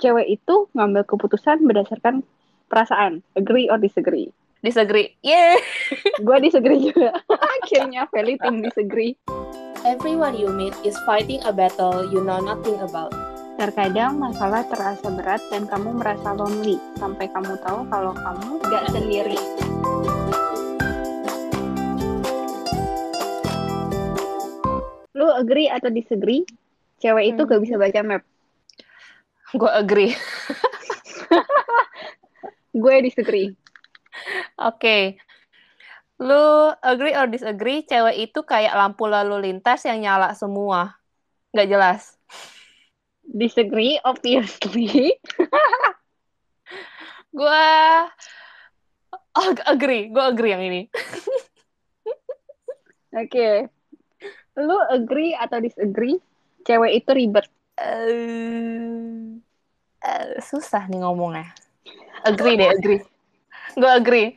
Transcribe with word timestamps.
cewek 0.00 0.40
itu 0.40 0.66
ngambil 0.72 1.04
keputusan 1.04 1.60
berdasarkan 1.68 2.24
perasaan. 2.72 3.20
Agree 3.36 3.68
or 3.68 3.76
disagree? 3.76 4.32
Disagree. 4.64 5.12
Yeah. 5.20 5.60
gue 6.26 6.36
disagree 6.40 6.88
juga. 6.88 7.20
Akhirnya 7.60 8.08
Feli 8.08 8.40
tim 8.40 8.64
disagree. 8.64 9.14
Everyone 9.84 10.36
you 10.36 10.48
meet 10.52 10.76
is 10.84 10.96
fighting 11.04 11.40
a 11.44 11.52
battle 11.52 12.08
you 12.08 12.24
know 12.24 12.40
nothing 12.40 12.80
about. 12.80 13.12
Terkadang 13.60 14.16
masalah 14.16 14.64
terasa 14.72 15.12
berat 15.12 15.40
dan 15.52 15.68
kamu 15.68 16.00
merasa 16.00 16.32
lonely 16.32 16.80
sampai 16.96 17.28
kamu 17.28 17.60
tahu 17.60 17.84
kalau 17.92 18.16
kamu 18.16 18.50
gak 18.72 18.84
sendiri. 18.88 19.36
Lu 25.12 25.28
agree 25.36 25.68
atau 25.68 25.92
disagree? 25.92 26.48
Cewek 27.00 27.36
itu 27.36 27.40
gak 27.44 27.60
bisa 27.60 27.76
baca 27.76 28.00
map. 28.04 28.24
Gue 29.54 29.70
agree. 29.70 30.12
Gue 32.80 33.02
disagree. 33.02 33.50
Oke. 34.60 34.78
Okay. 34.78 35.02
Lu 36.20 36.68
agree 36.84 37.16
or 37.16 37.32
disagree, 37.32 37.80
cewek 37.88 38.28
itu 38.28 38.44
kayak 38.44 38.76
lampu 38.76 39.08
lalu 39.08 39.50
lintas 39.50 39.88
yang 39.88 40.04
nyala 40.04 40.36
semua. 40.36 41.00
Gak 41.56 41.66
jelas. 41.66 42.14
Disagree, 43.24 43.96
obviously. 44.04 45.16
gue 47.38 47.66
oh, 49.38 49.50
agree, 49.64 50.12
gue 50.12 50.24
agree 50.24 50.52
yang 50.52 50.64
ini. 50.66 50.82
Oke. 53.16 53.26
Okay. 53.26 53.54
Lu 54.60 54.76
agree 54.92 55.32
atau 55.32 55.58
disagree? 55.58 56.20
Cewek 56.68 57.00
itu 57.00 57.10
ribet. 57.16 57.48
Uh, 57.80 59.40
uh, 60.04 60.36
susah 60.44 60.84
nih 60.92 61.00
ngomongnya. 61.00 61.48
Agree 62.28 62.60
deh, 62.60 62.68
agree. 62.68 63.00
Gue 63.72 63.90
agree. 63.90 64.28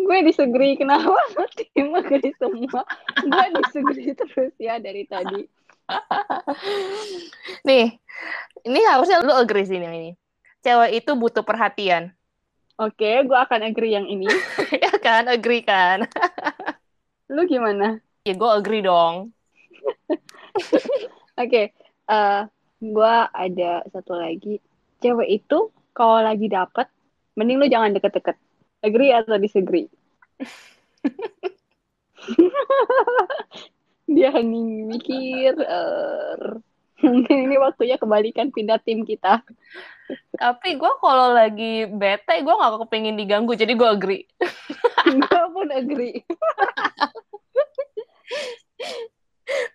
Gue 0.00 0.18
disagree 0.24 0.74
kenapa 0.80 1.20
tim 1.76 1.92
agree 1.92 2.32
semua? 2.40 2.82
Gue 3.20 3.46
disagree 3.60 4.16
terus 4.16 4.54
ya 4.56 4.80
dari 4.80 5.04
tadi. 5.04 5.44
Nih 7.68 8.00
ini 8.64 8.80
harusnya 8.88 9.20
lu 9.20 9.36
agree 9.36 9.68
sih 9.68 9.76
yang 9.76 9.92
ini. 9.92 10.16
Cewek 10.64 11.04
itu 11.04 11.12
butuh 11.18 11.44
perhatian. 11.44 12.14
Oke 12.80 13.04
okay, 13.04 13.16
gue 13.28 13.36
akan 13.36 13.60
agree 13.68 13.92
yang 13.94 14.08
ini. 14.08 14.26
Ya 14.82 14.96
kan 14.98 15.28
agree 15.28 15.62
kan? 15.62 16.08
Lu 17.28 17.44
gimana? 17.44 18.00
Ya 18.24 18.32
gue 18.32 18.50
agree 18.50 18.80
dong. 18.80 19.34
Oke 21.36 21.36
okay, 21.36 21.64
uh, 22.12 22.14
eh, 22.14 22.40
gue 22.84 23.14
ada 23.32 23.72
satu 23.88 24.12
lagi 24.12 24.60
cewek 25.00 25.40
itu 25.40 25.72
kalau 25.96 26.20
lagi 26.20 26.52
dapet 26.52 26.86
mending 27.34 27.56
lu 27.56 27.66
jangan 27.72 27.96
deket-deket 27.96 28.36
Agree 28.82 29.14
atau 29.14 29.38
disagree? 29.38 29.86
Dia 34.10 34.34
hening 34.34 34.90
mikir. 34.90 35.54
Uh, 35.54 36.58
mungkin 36.98 37.36
ini 37.46 37.54
waktunya 37.62 37.94
kembalikan 37.94 38.50
pindah 38.50 38.82
tim 38.82 39.06
kita. 39.06 39.46
Tapi 40.34 40.82
gue 40.82 40.92
kalau 40.98 41.30
lagi 41.30 41.86
bete, 41.86 42.42
gue 42.42 42.50
gak 42.50 42.82
kepingin 42.82 43.14
diganggu, 43.14 43.54
jadi 43.54 43.70
gue 43.70 43.86
agree. 43.86 44.26
gue 45.22 45.42
pun 45.54 45.70
agree. 45.70 46.26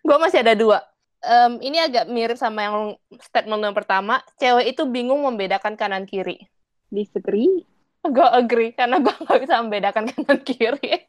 gue 0.04 0.18
masih 0.20 0.44
ada 0.44 0.52
dua. 0.52 0.84
Um, 1.28 1.59
ini 1.59 1.75
agak 1.83 2.08
mirip 2.08 2.39
sama 2.39 2.64
yang 2.64 2.78
statement 3.20 3.59
yang 3.59 3.75
pertama. 3.75 4.23
Cewek 4.39 4.72
itu 4.72 4.88
bingung 4.88 5.28
membedakan 5.28 5.75
kanan 5.75 6.08
kiri. 6.08 6.39
Disagree? 6.88 7.67
Gue 8.08 8.28
agree, 8.31 8.72
karena 8.72 9.03
gue 9.03 9.11
gak 9.11 9.44
bisa 9.44 9.59
membedakan 9.59 10.08
kanan 10.08 10.39
kiri. 10.48 11.03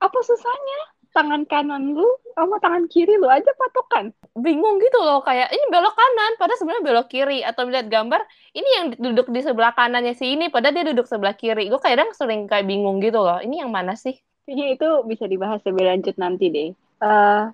Apa 0.00 0.18
susahnya? 0.24 0.80
Tangan 1.12 1.44
kanan 1.44 1.92
lu 1.92 2.06
sama 2.32 2.56
tangan 2.62 2.88
kiri 2.88 3.20
lu 3.20 3.28
aja 3.28 3.52
patokan. 3.52 4.16
Bingung 4.32 4.80
gitu 4.80 4.96
loh, 5.02 5.20
kayak 5.20 5.52
ini 5.52 5.64
belok 5.68 5.92
kanan, 5.92 6.32
padahal 6.40 6.56
sebenarnya 6.56 6.84
belok 6.86 7.08
kiri. 7.12 7.44
Atau 7.44 7.68
melihat 7.68 7.92
gambar, 7.92 8.24
ini 8.56 8.68
yang 8.80 8.86
duduk 8.96 9.28
di 9.28 9.44
sebelah 9.44 9.76
kanannya 9.76 10.16
si 10.16 10.32
ini, 10.38 10.48
padahal 10.48 10.72
dia 10.80 10.86
duduk 10.88 11.04
sebelah 11.04 11.36
kiri. 11.36 11.68
Gue 11.68 11.82
kadang 11.82 12.16
sering 12.16 12.48
kayak 12.48 12.64
bingung 12.64 13.02
gitu 13.04 13.20
loh, 13.20 13.44
ini 13.44 13.60
yang 13.60 13.68
mana 13.68 13.92
sih? 13.92 14.16
Kayaknya 14.48 14.66
itu 14.80 14.88
bisa 15.04 15.24
dibahas 15.28 15.60
lebih 15.68 15.84
lanjut 15.84 16.16
nanti 16.16 16.46
deh. 16.48 16.70
Uh, 17.04 17.52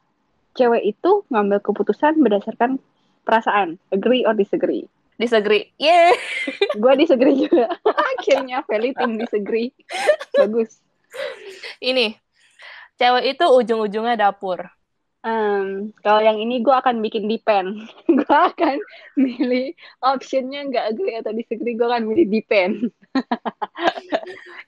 cewek 0.56 0.82
itu 0.96 1.22
ngambil 1.28 1.60
keputusan 1.60 2.18
berdasarkan 2.24 2.80
perasaan. 3.28 3.76
Agree 3.92 4.24
or 4.24 4.32
disagree? 4.32 4.88
disagree. 5.16 5.72
Yeah. 5.80 6.12
gue 6.82 6.92
disagree 7.00 7.48
juga. 7.48 7.72
Akhirnya 8.16 8.62
Feli 8.68 8.92
tim 8.92 9.16
disagree. 9.16 9.72
Bagus. 10.36 10.80
Ini 11.80 12.16
cewek 13.00 13.36
itu 13.36 13.44
ujung-ujungnya 13.44 14.16
dapur. 14.16 14.68
Um, 15.26 15.90
kalau 16.06 16.22
yang 16.22 16.38
ini 16.38 16.62
gue 16.62 16.70
akan 16.70 17.02
bikin 17.02 17.26
depend. 17.26 17.82
gue 18.20 18.36
akan 18.36 18.78
milih 19.18 19.74
optionnya 20.04 20.68
nggak 20.70 20.86
agree 20.94 21.18
atau 21.18 21.32
disagree. 21.34 21.74
Gue 21.74 21.88
akan 21.88 22.04
milih 22.06 22.26
depend. 22.30 22.92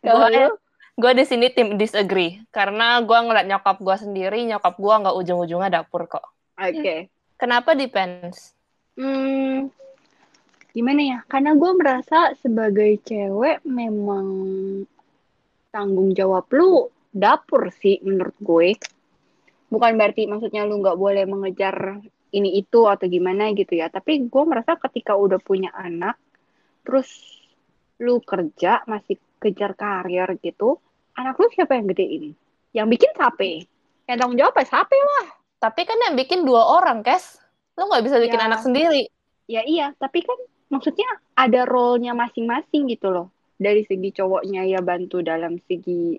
kalau 0.03 0.28
gue 0.98 1.12
di 1.14 1.25
sini 1.25 1.47
tim 1.54 1.78
disagree 1.78 2.42
karena 2.50 2.98
gue 3.06 3.14
ngeliat 3.14 3.47
nyokap 3.47 3.78
gue 3.78 3.97
sendiri 4.03 4.42
nyokap 4.50 4.75
gue 4.75 4.94
nggak 4.98 5.14
ujung-ujungnya 5.14 5.70
dapur 5.70 6.10
kok. 6.10 6.26
Oke. 6.59 6.75
Okay. 6.75 6.98
Kenapa 7.38 7.78
depends? 7.78 8.59
Hmm, 8.98 9.70
gimana 10.75 11.00
ya 11.06 11.19
karena 11.31 11.54
gue 11.54 11.70
merasa 11.78 12.34
sebagai 12.42 12.98
cewek 13.06 13.62
memang 13.62 14.26
tanggung 15.70 16.10
jawab 16.19 16.50
lu 16.50 16.91
dapur 17.15 17.70
sih 17.70 18.03
menurut 18.03 18.34
gue 18.42 18.75
bukan 19.70 19.94
berarti 19.94 20.26
maksudnya 20.26 20.66
lu 20.66 20.82
nggak 20.82 20.98
boleh 20.98 21.25
mengejar 21.30 22.03
ini 22.34 22.59
itu 22.59 22.84
atau 22.91 23.06
gimana 23.06 23.54
gitu 23.54 23.78
ya 23.78 23.86
tapi 23.86 24.26
gue 24.26 24.44
merasa 24.44 24.75
ketika 24.75 25.15
udah 25.15 25.38
punya 25.38 25.70
anak 25.72 26.19
terus 26.82 27.09
lu 28.03 28.19
kerja 28.20 28.82
masih 28.91 29.16
kejar 29.38 29.78
karir 29.78 30.36
gitu 30.42 30.82
anak 31.19 31.34
lu 31.37 31.51
siapa 31.51 31.75
yang 31.75 31.91
gede 31.91 32.06
ini 32.06 32.31
yang 32.73 32.87
bikin 32.87 33.11
sape 33.19 33.67
yang 34.06 34.17
tanggung 34.17 34.39
jawab 34.39 34.55
ya 34.55 34.67
sape 34.67 34.95
lah 34.95 35.27
tapi 35.59 35.83
kan 35.83 35.99
yang 36.06 36.15
bikin 36.15 36.47
dua 36.47 36.79
orang 36.79 37.03
kes 37.03 37.43
lu 37.75 37.91
nggak 37.91 38.06
bisa 38.06 38.17
bikin 38.23 38.39
ya, 38.39 38.47
anak 38.47 38.62
sendiri 38.62 39.11
ya 39.51 39.67
iya 39.67 39.91
tapi 39.99 40.23
kan 40.23 40.39
maksudnya 40.73 41.09
ada 41.34 41.65
role-nya 41.65 42.12
masing-masing 42.12 42.89
gitu 42.93 43.09
loh. 43.11 43.28
Dari 43.59 43.83
segi 43.89 44.15
cowoknya 44.15 44.69
ya 44.69 44.81
bantu 44.84 45.19
dalam 45.25 45.59
segi 45.67 46.15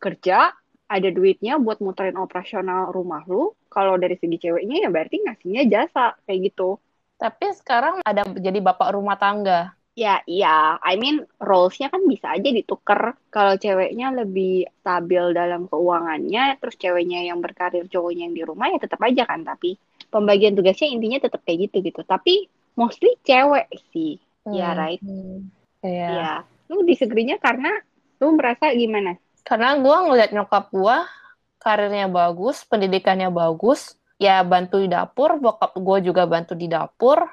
kerja, 0.00 0.50
ada 0.90 1.08
duitnya 1.12 1.60
buat 1.62 1.78
muterin 1.78 2.18
operasional 2.18 2.90
rumah 2.90 3.22
lu. 3.30 3.54
Kalau 3.70 3.94
dari 3.94 4.18
segi 4.18 4.42
ceweknya 4.42 4.82
ya 4.82 4.88
berarti 4.90 5.22
ngasihnya 5.22 5.62
jasa 5.70 6.18
kayak 6.26 6.50
gitu. 6.50 6.82
Tapi 7.20 7.54
sekarang 7.54 8.02
ada 8.02 8.26
jadi 8.34 8.58
bapak 8.58 8.90
rumah 8.96 9.14
tangga. 9.14 9.78
Ya, 10.00 10.24
iya. 10.24 10.80
I 10.80 10.96
mean, 10.96 11.28
roles-nya 11.36 11.92
kan 11.92 12.08
bisa 12.08 12.32
aja 12.32 12.48
dituker. 12.48 13.20
Kalau 13.28 13.60
ceweknya 13.60 14.16
lebih 14.16 14.64
stabil 14.80 15.36
dalam 15.36 15.68
keuangannya, 15.68 16.56
terus 16.56 16.80
ceweknya 16.80 17.28
yang 17.28 17.44
berkarir, 17.44 17.84
cowoknya 17.84 18.32
yang 18.32 18.36
di 18.36 18.44
rumah, 18.48 18.72
ya 18.72 18.80
tetap 18.80 18.96
aja 19.04 19.28
kan. 19.28 19.44
Tapi 19.44 19.76
pembagian 20.08 20.56
tugasnya 20.56 20.88
intinya 20.88 21.20
tetap 21.20 21.44
kayak 21.44 21.68
gitu 21.68 21.84
gitu. 21.84 22.00
Tapi 22.00 22.48
mostly 22.80 23.12
cewek 23.20 23.68
sih 23.92 24.16
ya, 24.46 24.48
hmm. 24.48 24.56
ya 24.56 24.68
right 24.72 25.00
hmm. 25.02 25.38
yeah. 25.84 26.10
ya 26.10 26.32
lu 26.70 26.86
disegrinya 26.86 27.36
karena 27.36 27.70
lu 28.22 28.32
merasa 28.36 28.70
gimana 28.72 29.18
karena 29.44 29.76
gue 29.80 29.96
ngeliat 30.08 30.30
nyokap 30.32 30.70
gue 30.70 30.96
karirnya 31.60 32.06
bagus 32.08 32.64
pendidikannya 32.64 33.28
bagus 33.28 33.98
ya 34.20 34.40
bantu 34.44 34.80
di 34.80 34.88
dapur 34.88 35.40
bokap 35.40 35.76
gue 35.76 35.98
juga 36.12 36.24
bantu 36.28 36.56
di 36.56 36.70
dapur 36.70 37.26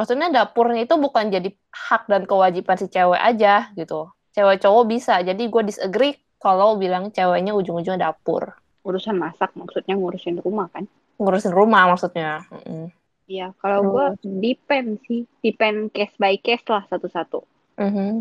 maksudnya 0.00 0.32
dapurnya 0.32 0.88
itu 0.88 0.96
bukan 0.96 1.28
jadi 1.28 1.52
hak 1.68 2.08
dan 2.08 2.24
kewajiban 2.24 2.80
si 2.80 2.88
cewek 2.88 3.20
aja 3.20 3.68
gitu 3.76 4.08
cewek 4.32 4.64
cowok 4.64 4.84
bisa 4.88 5.20
jadi 5.20 5.36
gue 5.36 5.62
disagree 5.68 6.16
kalau 6.40 6.80
bilang 6.80 7.12
ceweknya 7.12 7.52
ujung-ujungnya 7.52 8.08
dapur 8.08 8.56
urusan 8.80 9.20
masak 9.20 9.52
maksudnya 9.52 10.00
ngurusin 10.00 10.40
rumah 10.40 10.72
kan 10.72 10.88
ngurusin 11.20 11.52
rumah 11.52 11.84
maksudnya 11.92 12.48
mm 12.48 12.64
-mm. 12.64 12.86
Iya, 13.30 13.54
kalau 13.62 13.94
gue 13.94 14.06
depend 14.42 14.98
sih, 15.06 15.22
depend 15.38 15.94
case 15.94 16.18
by 16.18 16.34
case 16.42 16.66
lah 16.66 16.82
satu-satu. 16.90 17.46
Mm 17.78 17.90
-hmm. 17.94 18.12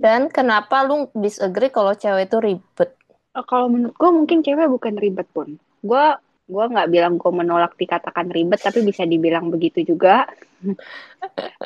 Dan 0.00 0.32
kenapa 0.32 0.88
lu 0.88 1.12
disagree 1.12 1.68
kalau 1.68 1.92
cewek 1.92 2.32
itu 2.32 2.40
ribet? 2.40 2.96
Uh, 3.36 3.44
kalau 3.44 3.68
menurut 3.68 3.92
gue 3.92 4.08
mungkin 4.08 4.40
cewek 4.40 4.64
bukan 4.72 4.96
ribet 4.96 5.28
pun. 5.36 5.60
Gue 5.84 6.16
gue 6.44 6.64
nggak 6.64 6.88
bilang 6.92 7.16
gue 7.16 7.32
menolak 7.32 7.72
dikatakan 7.76 8.28
ribet, 8.28 8.60
tapi 8.60 8.84
bisa 8.84 9.08
dibilang 9.08 9.48
begitu 9.48 9.84
juga. 9.84 10.28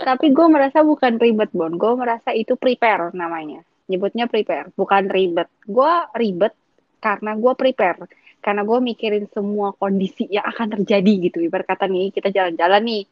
tapi 0.09 0.27
gue 0.31 0.47
merasa 0.47 0.87
bukan 0.87 1.19
ribet, 1.19 1.51
Bon. 1.51 1.75
Gue 1.75 1.93
merasa 1.99 2.31
itu 2.35 2.55
prepare 2.55 3.11
namanya. 3.15 3.63
Nyebutnya 3.91 4.31
prepare, 4.31 4.71
bukan 4.79 5.11
ribet. 5.11 5.51
Gue 5.67 5.93
ribet 6.15 6.55
karena 6.99 7.35
gue 7.39 7.53
prepare 7.55 8.07
karena 8.39 8.63
gue 8.63 8.79
mikirin 8.79 9.27
semua 9.35 9.75
kondisi 9.75 10.27
yang 10.31 10.47
akan 10.47 10.79
terjadi 10.79 11.13
gitu 11.31 11.39
ibarat 11.43 11.67
kata 11.67 11.91
nih 11.91 12.15
kita 12.15 12.31
jalan-jalan 12.31 12.83
nih 12.87 13.03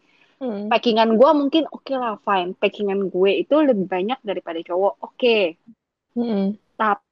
hmm. 0.42 0.70
packingan 0.70 1.10
gue 1.18 1.30
mungkin 1.34 1.64
oke 1.70 1.82
okay 1.82 1.96
lah 1.98 2.14
fine 2.22 2.54
packingan 2.54 3.10
gue 3.10 3.30
itu 3.42 3.54
lebih 3.58 3.86
banyak 3.90 4.18
daripada 4.22 4.58
cowok 4.62 4.94
oke 5.02 5.18
okay. 5.18 5.58
hmm. 6.14 6.54
tapi 6.78 7.05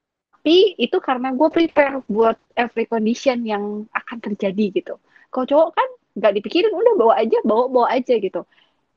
itu 0.45 0.97
karena 1.01 1.33
gue 1.33 1.49
prepare 1.49 2.05
buat 2.05 2.37
every 2.53 2.85
condition 2.85 3.49
yang 3.49 3.89
akan 3.97 4.19
terjadi 4.21 4.77
gitu 4.77 4.95
kalau 5.33 5.49
cowok 5.49 5.69
kan 5.73 5.89
nggak 6.15 6.33
dipikirin 6.37 6.71
udah 6.71 6.95
bawa 7.01 7.15
aja 7.17 7.39
bawa 7.43 7.65
bawa 7.73 7.89
aja 7.97 8.15
gitu 8.21 8.45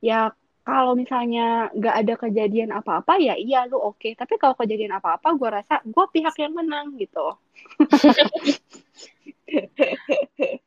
ya 0.04 0.30
kalau 0.68 0.92
misalnya 0.92 1.72
nggak 1.72 1.96
ada 2.04 2.14
kejadian 2.20 2.70
apa-apa 2.76 3.16
ya 3.16 3.34
iya 3.40 3.64
lu 3.64 3.80
oke 3.80 3.96
okay. 3.96 4.12
tapi 4.12 4.36
kalau 4.36 4.52
kejadian 4.54 5.00
apa-apa 5.00 5.32
gue 5.34 5.48
rasa 5.48 5.80
gue 5.82 6.04
pihak 6.12 6.36
yang 6.36 6.52
menang 6.52 6.92
gitu 7.00 7.32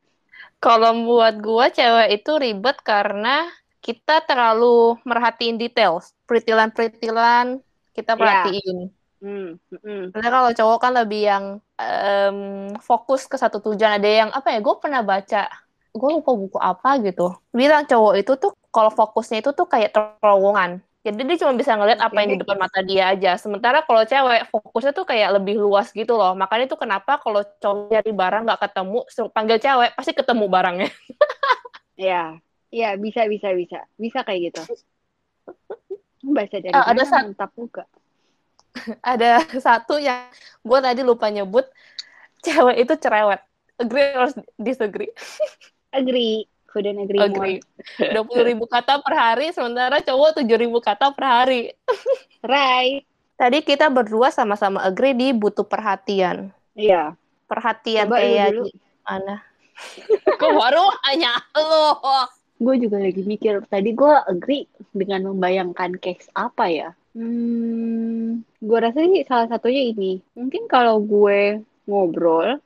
kalau 0.65 0.91
buat 1.05 1.37
gue 1.37 1.65
cewek 1.77 2.09
itu 2.17 2.31
ribet 2.41 2.81
karena 2.81 3.45
kita 3.85 4.25
terlalu 4.25 4.97
merhatiin 5.05 5.61
details 5.61 6.17
peritilan-peritilan 6.25 7.61
kita 7.93 8.13
iya. 8.13 8.19
perhatiin 8.19 8.77
yeah. 8.89 9.00
Hmm, 9.21 9.61
hmm. 9.69 10.17
Karena 10.17 10.29
kalau 10.33 10.51
cowok 10.57 10.77
kan 10.81 10.91
lebih 10.97 11.21
yang 11.29 11.45
um, 11.77 12.39
fokus 12.81 13.29
ke 13.29 13.37
satu 13.37 13.61
tujuan. 13.61 14.01
Ada 14.01 14.09
yang 14.09 14.29
apa 14.33 14.49
ya? 14.49 14.59
Gue 14.65 14.75
pernah 14.81 15.05
baca, 15.05 15.45
gue 15.93 16.09
lupa 16.09 16.31
buku 16.33 16.57
apa 16.57 16.97
gitu. 17.05 17.37
Bilang 17.53 17.85
cowok 17.85 18.13
itu 18.17 18.33
tuh 18.41 18.57
kalau 18.73 18.89
fokusnya 18.89 19.45
itu 19.45 19.53
tuh 19.53 19.69
kayak 19.69 19.93
terowongan. 19.93 20.81
Jadi 21.01 21.17
dia 21.25 21.37
cuma 21.41 21.57
bisa 21.57 21.73
ngeliat 21.73 21.97
apa 21.97 22.13
yang 22.21 22.37
di 22.37 22.39
depan 22.41 22.57
mata 22.61 22.81
dia 22.85 23.13
aja. 23.13 23.33
Sementara 23.37 23.81
kalau 23.85 24.05
cewek 24.05 24.49
fokusnya 24.53 24.93
tuh 24.93 25.05
kayak 25.05 25.37
lebih 25.37 25.57
luas 25.57 25.89
gitu 25.93 26.13
loh. 26.13 26.33
Makanya 26.37 26.69
itu 26.69 26.77
kenapa 26.77 27.17
kalau 27.21 27.41
cowok 27.61 27.89
nyari 27.93 28.11
barang 28.13 28.43
nggak 28.45 28.61
ketemu, 28.69 28.99
panggil 29.33 29.57
cewek 29.61 29.89
pasti 29.97 30.11
ketemu 30.17 30.45
barangnya. 30.49 30.89
Iya, 32.01 32.41
iya 32.73 32.97
bisa 32.97 33.29
bisa 33.29 33.53
bisa 33.53 33.85
bisa 33.93 34.25
kayak 34.25 34.49
gitu. 34.49 34.61
Bahasa 36.33 36.57
dari 36.57 36.73
uh, 36.73 36.85
ada 36.89 37.05
satu 37.05 37.29
mantap 37.29 37.53
juga. 37.53 37.85
Ada 39.03 39.43
satu 39.65 39.99
yang 39.99 40.29
gue 40.63 40.79
tadi 40.81 41.01
lupa 41.03 41.27
nyebut, 41.27 41.67
cewek 42.45 42.87
itu 42.87 42.93
cerewet. 42.97 43.41
Agree 43.81 44.13
or 44.13 44.29
disagree? 44.61 45.11
Agree. 45.97 46.47
Couldn't 46.71 47.03
agree, 47.03 47.19
agree. 47.19 47.59
Dua 47.99 48.23
puluh 48.23 48.47
ribu 48.47 48.63
kata 48.63 49.03
per 49.03 49.11
hari, 49.11 49.51
sementara 49.51 49.99
cowok 49.99 50.39
tujuh 50.39 50.55
ribu 50.55 50.79
kata 50.79 51.11
per 51.11 51.25
hari. 51.27 51.75
right. 52.47 53.03
Tadi 53.35 53.59
kita 53.59 53.91
berdua 53.91 54.31
sama-sama 54.31 54.79
agree 54.79 55.11
di 55.11 55.35
butuh 55.35 55.67
perhatian. 55.67 56.47
Iya. 56.71 57.19
Perhatian 57.51 58.07
Coba 58.07 58.23
kayak 58.23 58.71
mana? 59.03 59.43
Kok 60.39 60.51
baru 60.55 60.85
hanya 61.11 61.43
lo? 61.59 61.99
Gue 62.63 62.79
juga 62.79 63.03
lagi 63.03 63.19
mikir. 63.19 63.67
Tadi 63.67 63.91
gue 63.91 64.13
agree 64.31 64.63
dengan 64.95 65.27
membayangkan 65.35 65.99
case 65.99 66.31
apa 66.39 66.71
ya. 66.71 66.89
Hmm, 67.11 68.10
gue 68.61 68.77
rasa 68.77 68.99
sih 69.01 69.25
salah 69.25 69.47
satunya 69.49 69.89
ini. 69.89 70.21
Mungkin 70.37 70.69
kalau 70.69 71.01
gue 71.01 71.61
ngobrol 71.89 72.61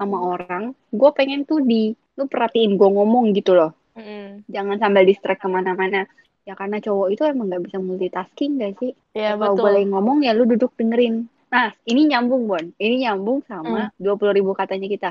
sama 0.00 0.16
orang, 0.16 0.72
gue 0.92 1.10
pengen 1.12 1.44
tuh 1.44 1.60
di 1.60 1.92
lu 2.16 2.24
perhatiin 2.28 2.76
gue 2.76 2.88
ngomong 2.88 3.32
gitu 3.32 3.56
loh. 3.56 3.72
Mm. 3.90 4.46
jangan 4.48 4.78
sambil 4.80 5.02
distract 5.04 5.42
ke 5.44 5.48
mana-mana. 5.50 6.06
Ya 6.48 6.56
karena 6.56 6.80
cowok 6.80 7.08
itu 7.12 7.22
emang 7.26 7.52
nggak 7.52 7.62
bisa 7.68 7.76
multitasking 7.82 8.56
gak 8.56 8.80
sih? 8.80 8.92
Ya, 9.12 9.36
kalau 9.36 9.58
boleh 9.58 9.84
ngomong 9.84 10.24
ya 10.24 10.32
lu 10.32 10.48
duduk 10.48 10.72
dengerin. 10.78 11.28
Nah 11.50 11.74
ini 11.84 12.08
nyambung 12.08 12.48
bon. 12.48 12.64
Ini 12.80 13.10
nyambung 13.10 13.44
sama 13.44 13.90
dua 14.00 14.14
puluh 14.16 14.32
ribu 14.32 14.54
katanya 14.56 14.88
kita. 14.88 15.10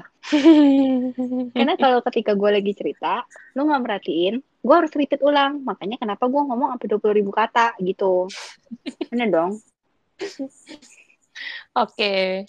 Karena 1.56 1.76
kalau 1.76 2.00
ketika 2.08 2.34
gue 2.34 2.50
lagi 2.50 2.72
cerita 2.74 3.28
lu 3.54 3.68
nggak 3.70 3.84
merhatiin 3.84 4.42
gue 4.42 4.76
harus 4.76 4.92
repeat 4.96 5.22
ulang. 5.22 5.62
Makanya 5.62 6.02
kenapa 6.02 6.26
gue 6.26 6.42
ngomong 6.42 6.74
sampai 6.74 6.88
dua 6.90 7.00
puluh 7.00 7.16
ribu 7.20 7.30
kata 7.30 7.78
gitu. 7.84 8.26
Bener 9.12 9.30
dong 9.30 9.60
oke. 11.80 11.96
Okay. 11.96 12.46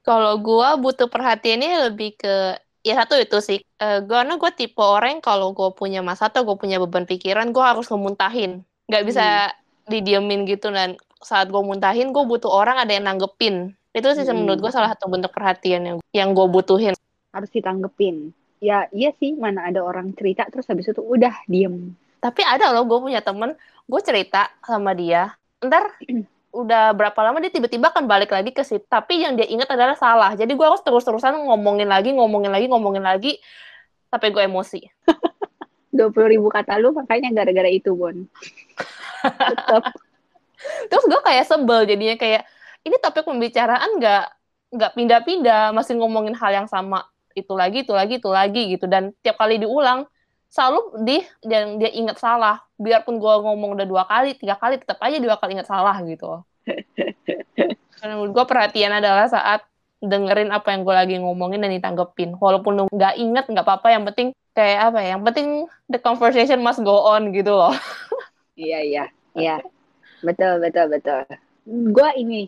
kalau 0.00 0.40
gue 0.40 0.68
butuh 0.80 1.06
perhatiannya 1.12 1.92
lebih 1.92 2.16
ke 2.16 2.56
ya 2.80 2.96
satu 3.04 3.20
itu 3.20 3.38
sih. 3.44 3.60
Uh, 3.76 4.00
gue 4.00 4.16
karena 4.16 4.40
gue 4.40 4.50
tipe 4.56 4.80
orang 4.80 5.20
kalau 5.20 5.52
gue 5.52 5.70
punya 5.76 6.00
masa 6.00 6.32
atau 6.32 6.42
gue 6.44 6.56
punya 6.56 6.80
beban 6.80 7.04
pikiran 7.04 7.52
gue 7.52 7.60
harus 7.60 7.88
ngemuntahin 7.92 8.64
nggak 8.90 9.04
bisa 9.06 9.26
hmm. 9.46 9.86
didiemin 9.86 10.42
gitu 10.50 10.74
dan 10.74 10.98
saat 11.22 11.46
gue 11.46 11.62
muntahin 11.62 12.10
gue 12.10 12.24
butuh 12.26 12.50
orang 12.50 12.82
ada 12.82 12.90
yang 12.90 13.06
nanggepin. 13.06 13.76
Itu 13.94 14.10
sih 14.18 14.26
hmm. 14.26 14.34
menurut 14.34 14.58
gue 14.58 14.72
salah 14.74 14.90
satu 14.90 15.06
bentuk 15.06 15.30
perhatian 15.30 15.82
yang 15.86 15.98
yang 16.10 16.34
gue 16.34 16.46
butuhin. 16.50 16.98
Harus 17.30 17.50
ditanggepin. 17.54 18.34
Ya 18.58 18.90
iya 18.90 19.14
sih 19.16 19.38
mana 19.38 19.70
ada 19.70 19.80
orang 19.80 20.12
cerita 20.18 20.44
terus 20.50 20.66
habis 20.66 20.90
itu 20.90 21.00
udah 21.00 21.32
diem. 21.46 21.94
Tapi 22.20 22.42
ada 22.42 22.74
loh 22.74 22.84
gue 22.84 22.98
punya 22.98 23.22
temen. 23.22 23.54
Gue 23.86 24.00
cerita 24.02 24.50
sama 24.66 24.92
dia. 24.96 25.38
Ntar 25.62 25.94
udah 26.50 26.90
berapa 26.98 27.14
lama 27.22 27.38
dia 27.38 27.54
tiba-tiba 27.54 27.94
kan 27.94 28.10
balik 28.10 28.34
lagi 28.34 28.50
ke 28.50 28.66
situ 28.66 28.82
tapi 28.90 29.22
yang 29.22 29.38
dia 29.38 29.46
ingat 29.46 29.70
adalah 29.70 29.94
salah. 29.94 30.34
Jadi 30.34 30.50
gue 30.54 30.66
harus 30.66 30.82
terus-terusan 30.82 31.46
ngomongin 31.46 31.86
lagi 31.86 32.10
ngomongin 32.10 32.50
lagi 32.50 32.66
ngomongin 32.66 33.06
lagi 33.06 33.38
sampai 34.10 34.28
gue 34.34 34.42
emosi. 34.44 34.80
Dua 35.96 36.10
puluh 36.10 36.30
ribu 36.30 36.50
kata 36.50 36.78
lu 36.78 36.94
makanya 36.94 37.30
gara-gara 37.34 37.70
itu 37.70 37.94
Bon. 37.94 38.14
Terus 40.90 41.04
gue 41.08 41.20
kayak 41.24 41.46
sebel 41.48 41.88
jadinya 41.88 42.16
kayak 42.20 42.42
ini 42.84 42.96
topik 43.00 43.24
pembicaraan 43.24 43.96
nggak 43.98 44.24
nggak 44.70 44.92
pindah-pindah 44.94 45.74
masih 45.74 45.98
ngomongin 45.98 46.34
hal 46.34 46.50
yang 46.50 46.68
sama. 46.70 47.06
Itu 47.34 47.54
lagi 47.54 47.86
itu 47.86 47.94
lagi 47.94 48.18
itu 48.18 48.30
lagi 48.30 48.62
gitu. 48.74 48.86
Dan 48.90 49.14
tiap 49.22 49.38
kali 49.38 49.58
diulang 49.62 50.06
selalu 50.50 51.06
di 51.06 51.16
yang 51.46 51.78
dia 51.78 51.90
ingat 51.94 52.18
salah. 52.18 52.60
Biarpun 52.76 53.22
gue 53.22 53.34
ngomong 53.46 53.78
udah 53.78 53.86
dua 53.86 54.04
kali 54.04 54.34
tiga 54.34 54.58
kali 54.58 54.82
tetap 54.82 54.98
aja 54.98 55.16
dua 55.22 55.38
kali 55.38 55.56
ingat 55.56 55.70
salah 55.70 55.94
gitu. 56.02 56.42
Karena 58.00 58.18
menurut 58.18 58.32
gue 58.34 58.44
perhatian 58.44 58.92
adalah 58.98 59.30
saat 59.30 59.62
dengerin 60.00 60.50
apa 60.50 60.72
yang 60.74 60.82
gue 60.82 60.94
lagi 60.94 61.14
ngomongin 61.22 61.62
dan 61.62 61.70
ditanggepin. 61.70 62.34
Walaupun 62.36 62.72
lu 62.76 62.84
nggak 62.90 63.14
inget 63.16 63.46
nggak 63.46 63.64
apa-apa. 63.64 63.88
Yang 63.94 64.04
penting 64.12 64.28
kayak 64.52 64.90
apa 64.90 64.98
ya? 65.00 65.08
Yang 65.14 65.22
penting 65.30 65.48
the 65.86 65.98
conversation 66.02 66.58
must 66.60 66.82
go 66.82 67.06
on 67.06 67.30
gitu 67.30 67.54
loh. 67.54 67.72
Iya 68.60 68.84
iya. 68.84 69.04
Iya. 69.32 69.56
Betul 70.20 70.60
betul 70.60 70.92
betul. 70.92 71.24
Gue 71.64 72.10
ini 72.20 72.44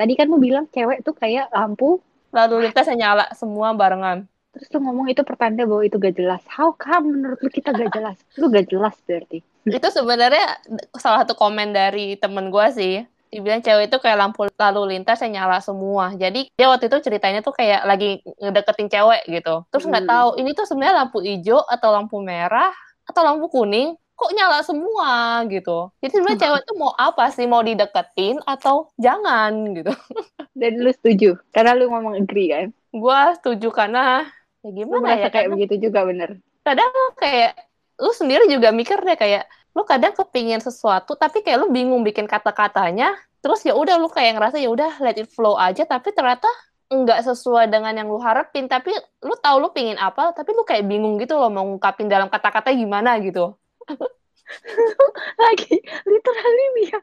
tadi 0.00 0.16
kan 0.16 0.32
mau 0.32 0.40
bilang 0.40 0.64
cewek 0.72 1.04
tuh 1.04 1.12
kayak 1.12 1.52
lampu 1.52 2.00
lalu 2.32 2.64
lintas 2.64 2.88
nyala 2.94 3.28
semua 3.36 3.74
barengan 3.76 4.29
Terus 4.70 4.86
lu 4.86 4.86
ngomong 4.86 5.10
itu 5.10 5.26
pertanda 5.26 5.66
bahwa 5.66 5.82
itu 5.82 5.98
gak 5.98 6.14
jelas. 6.14 6.38
How 6.46 6.70
come 6.78 7.10
menurut 7.10 7.42
lu 7.42 7.50
kita 7.50 7.74
gak 7.74 7.90
jelas? 7.90 8.14
Lu 8.38 8.46
gak 8.54 8.70
jelas 8.70 8.94
berarti. 9.02 9.42
itu 9.66 9.88
sebenarnya 9.90 10.62
salah 10.94 11.26
satu 11.26 11.34
komen 11.34 11.74
dari 11.74 12.14
temen 12.14 12.54
gue 12.54 12.66
sih. 12.70 13.02
Dibilang 13.34 13.66
cewek 13.66 13.90
itu 13.90 13.98
kayak 13.98 14.18
lampu 14.22 14.46
lalu 14.46 14.94
lintas 14.94 15.18
yang 15.26 15.42
nyala 15.42 15.58
semua. 15.58 16.14
Jadi 16.14 16.54
dia 16.54 16.70
waktu 16.70 16.86
itu 16.86 17.02
ceritanya 17.02 17.42
tuh 17.42 17.50
kayak 17.50 17.82
lagi 17.82 18.22
ngedeketin 18.38 18.86
cewek 18.86 19.26
gitu. 19.26 19.66
Terus 19.74 19.90
nggak 19.90 20.06
hmm. 20.06 20.14
tahu 20.14 20.28
ini 20.38 20.50
tuh 20.54 20.66
sebenarnya 20.70 20.94
lampu 21.02 21.18
hijau 21.18 21.66
atau 21.66 21.90
lampu 21.90 22.22
merah 22.22 22.70
atau 23.10 23.26
lampu 23.26 23.50
kuning 23.50 23.98
kok 24.14 24.34
nyala 24.38 24.62
semua 24.62 25.42
gitu. 25.50 25.90
Jadi 25.98 26.10
sebenarnya 26.14 26.40
cewek 26.46 26.62
tuh 26.62 26.76
mau 26.78 26.94
apa 26.94 27.26
sih? 27.34 27.46
Mau 27.50 27.62
dideketin 27.66 28.38
atau 28.46 28.86
jangan 29.02 29.50
gitu. 29.74 29.90
Dan 30.58 30.78
lu 30.78 30.94
setuju? 30.94 31.42
Karena 31.50 31.74
lu 31.74 31.90
ngomong 31.90 32.22
agree 32.22 32.54
kan? 32.54 32.66
Gua 32.94 33.34
setuju 33.34 33.74
karena 33.74 34.30
ya 34.60 34.70
gimana 34.72 35.16
ya 35.16 35.28
kayak 35.32 35.48
begitu 35.52 35.90
juga 35.90 36.04
bener? 36.04 36.40
Kadang 36.64 36.92
kayak 37.16 37.56
lu 38.00 38.12
sendiri 38.12 38.48
juga 38.48 38.72
mikir 38.72 39.00
deh 39.00 39.16
kayak 39.16 39.44
lu 39.76 39.86
kadang 39.86 40.12
kepingin 40.16 40.58
sesuatu 40.58 41.14
tapi 41.14 41.46
kayak 41.46 41.62
lu 41.62 41.68
bingung 41.70 42.02
bikin 42.02 42.26
kata-katanya 42.26 43.14
terus 43.40 43.62
ya 43.64 43.72
udah 43.72 43.96
lu 43.96 44.10
kayak 44.10 44.36
ngerasa 44.36 44.60
ya 44.60 44.68
udah 44.68 45.00
let 45.00 45.16
it 45.16 45.30
flow 45.30 45.56
aja 45.56 45.86
tapi 45.86 46.12
ternyata 46.12 46.48
nggak 46.90 47.22
sesuai 47.22 47.70
dengan 47.70 47.94
yang 47.94 48.08
lu 48.10 48.18
harapin. 48.18 48.66
Tapi 48.66 48.90
lu 49.22 49.34
tahu 49.38 49.56
lu 49.62 49.68
pingin 49.70 49.96
apa 49.96 50.34
tapi 50.34 50.52
lu 50.52 50.66
kayak 50.66 50.84
bingung 50.84 51.16
gitu 51.22 51.38
loh 51.38 51.48
mau 51.48 51.62
ngungkapin 51.62 52.10
dalam 52.10 52.26
kata-kata 52.26 52.74
gimana 52.74 53.16
gitu. 53.22 53.54
Lagi 55.42 55.76
literally 56.04 56.66
dia 56.76 56.98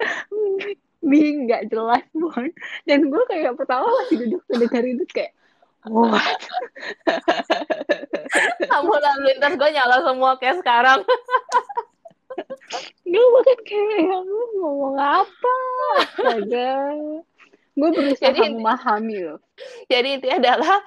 bingung 1.00 1.48
nggak 1.48 1.72
jelas 1.72 2.04
banget 2.12 2.54
dan 2.84 3.00
gue 3.08 3.24
kayak 3.32 3.56
pertama 3.56 3.88
masih 4.04 4.28
duduk 4.28 4.42
dengerin 4.52 5.00
itu 5.00 5.06
kayak 5.08 5.32
What? 5.88 6.40
Kamu 8.68 8.94
lalu 8.94 9.22
lintas 9.34 9.54
gue 9.56 9.70
nyala 9.72 9.98
semua 10.04 10.36
kayak 10.40 10.60
sekarang. 10.62 11.00
gue 13.08 13.26
bahkan 13.34 13.60
kayak 13.64 14.20
lu 14.28 14.42
ngomong 14.60 14.98
apa? 15.00 15.56
Astaga. 16.04 16.76
Gue 17.78 17.90
berusaha 17.94 18.34
jadi, 18.34 18.58
memahami 18.58 19.18
loh. 19.22 19.40
Jadi 19.86 20.18
intinya 20.18 20.38
adalah 20.42 20.82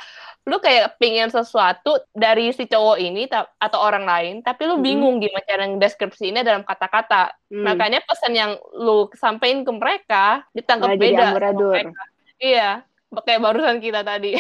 lu 0.49 0.59
kayak 0.59 0.99
pingin 0.99 1.30
sesuatu 1.30 2.02
dari 2.11 2.50
si 2.50 2.66
cowok 2.66 2.99
ini 2.99 3.30
atau 3.30 3.78
orang 3.78 4.02
lain, 4.02 4.35
tapi 4.42 4.66
lu 4.66 4.83
bingung 4.83 5.21
hmm. 5.21 5.23
gimana 5.23 5.47
cara 5.47 5.64
deskripsinya 5.78 6.42
dalam 6.42 6.66
kata-kata. 6.66 7.30
Hmm. 7.47 7.62
Makanya 7.62 8.02
pesan 8.02 8.35
yang 8.35 8.59
lu 8.75 9.07
sampaikan 9.14 9.62
ke 9.62 9.73
mereka 9.73 10.25
ditangkap 10.50 10.99
beda. 10.99 11.38
Mereka. 11.38 11.92
Iya, 12.40 12.83
kayak 13.23 13.40
barusan 13.42 13.78
kita 13.78 14.02
tadi. 14.02 14.35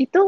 Itu 0.00 0.22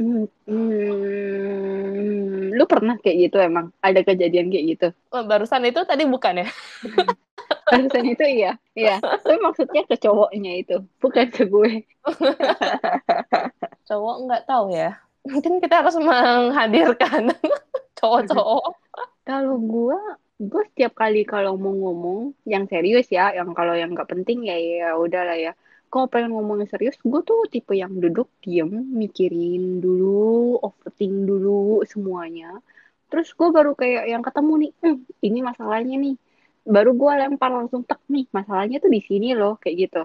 Hmm, 0.00 0.24
hmm, 0.48 2.56
lu 2.56 2.64
pernah 2.64 2.96
kayak 2.96 3.28
gitu 3.28 3.36
emang? 3.36 3.68
Ada 3.84 4.00
kejadian 4.00 4.48
kayak 4.48 4.66
gitu? 4.72 4.88
Oh, 5.12 5.28
barusan 5.28 5.60
itu 5.68 5.84
tadi 5.84 6.08
bukan 6.08 6.40
ya? 6.40 6.48
Barusan 7.68 8.08
itu 8.08 8.24
iya, 8.24 8.56
iya. 8.72 8.96
Tapi 8.96 9.36
maksudnya 9.44 9.84
ke 9.84 10.00
cowoknya 10.00 10.56
itu, 10.56 10.80
bukan 11.04 11.28
ke 11.28 11.44
gue. 11.44 11.84
Cowok 13.92 14.16
nggak 14.24 14.44
tahu 14.48 14.72
ya. 14.72 14.96
Mungkin 15.28 15.60
kita 15.60 15.84
harus 15.84 16.00
menghadirkan 16.00 17.36
cowok-cowok. 18.00 18.72
Kalau 19.28 19.60
gue, 19.60 20.00
gue 20.40 20.62
setiap 20.72 20.96
kali 20.96 21.28
kalau 21.28 21.60
mau 21.60 21.76
ngomong 21.76 22.32
yang 22.48 22.64
serius 22.72 23.12
ya, 23.12 23.36
yang 23.36 23.52
kalau 23.52 23.76
yang 23.76 23.92
nggak 23.92 24.08
penting 24.08 24.48
ya 24.48 24.56
ya 24.56 24.88
udahlah 24.96 25.36
ya. 25.36 25.52
Kalau 25.90 26.06
pengen 26.06 26.30
ngomong 26.38 26.62
yang 26.62 26.70
serius, 26.70 26.94
gue 27.02 27.20
tuh 27.26 27.50
tipe 27.50 27.74
yang 27.74 27.90
duduk 27.98 28.30
diem, 28.46 28.70
mikirin 28.94 29.82
dulu, 29.82 30.54
overthink 30.62 31.26
dulu 31.26 31.82
semuanya. 31.82 32.62
Terus 33.10 33.34
gue 33.34 33.48
baru 33.50 33.74
kayak 33.74 34.06
yang 34.06 34.22
ketemu 34.22 34.52
nih, 34.62 34.70
hmm, 34.86 34.98
ini 35.26 35.38
masalahnya 35.42 35.96
nih. 35.98 36.14
Baru 36.62 36.94
gue 36.94 37.10
lempar 37.10 37.50
langsung 37.50 37.82
tek 37.82 37.98
nih, 38.06 38.22
masalahnya 38.30 38.78
tuh 38.78 38.86
di 38.86 39.02
sini 39.02 39.34
loh, 39.34 39.58
kayak 39.58 39.76
gitu. 39.90 40.02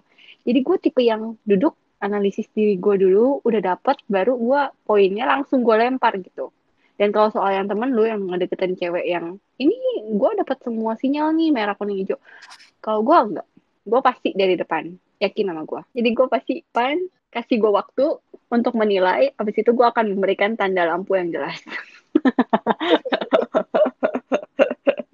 Jadi 0.50 0.60
gue 0.66 0.78
tipe 0.82 1.02
yang 1.06 1.38
duduk, 1.46 1.78
analisis 2.02 2.50
diri 2.50 2.82
gue 2.82 2.96
dulu, 3.06 3.46
udah 3.46 3.62
dapet, 3.62 4.02
baru 4.10 4.34
gue 4.42 4.62
poinnya 4.90 5.30
langsung 5.30 5.62
gue 5.62 5.76
lempar 5.78 6.18
gitu. 6.18 6.50
Dan 6.98 7.14
kalau 7.14 7.30
soal 7.30 7.62
yang 7.62 7.70
temen 7.70 7.94
lu 7.94 8.10
yang 8.10 8.26
ngedeketin 8.26 8.74
cewek 8.74 9.06
yang 9.06 9.38
ini 9.62 9.78
gue 10.18 10.32
dapet 10.42 10.58
semua 10.66 10.98
sinyal 10.98 11.30
nih 11.38 11.54
merah 11.54 11.78
kuning 11.78 12.02
hijau. 12.02 12.18
Kalau 12.82 13.06
gue 13.06 13.14
enggak, 13.14 13.48
gue 13.86 14.00
pasti 14.02 14.30
dari 14.34 14.58
depan 14.58 15.05
yakin 15.20 15.52
sama 15.52 15.64
gue. 15.64 15.82
Jadi 15.96 16.10
gue 16.12 16.28
pasti 16.28 16.56
pan 16.72 16.98
kasih 17.32 17.60
gue 17.60 17.72
waktu 17.72 18.06
untuk 18.52 18.74
menilai. 18.80 19.36
Habis 19.36 19.62
itu 19.62 19.72
gue 19.76 19.86
akan 19.86 20.16
memberikan 20.16 20.56
tanda 20.56 20.88
lampu 20.88 21.16
yang 21.20 21.32
jelas. 21.32 21.60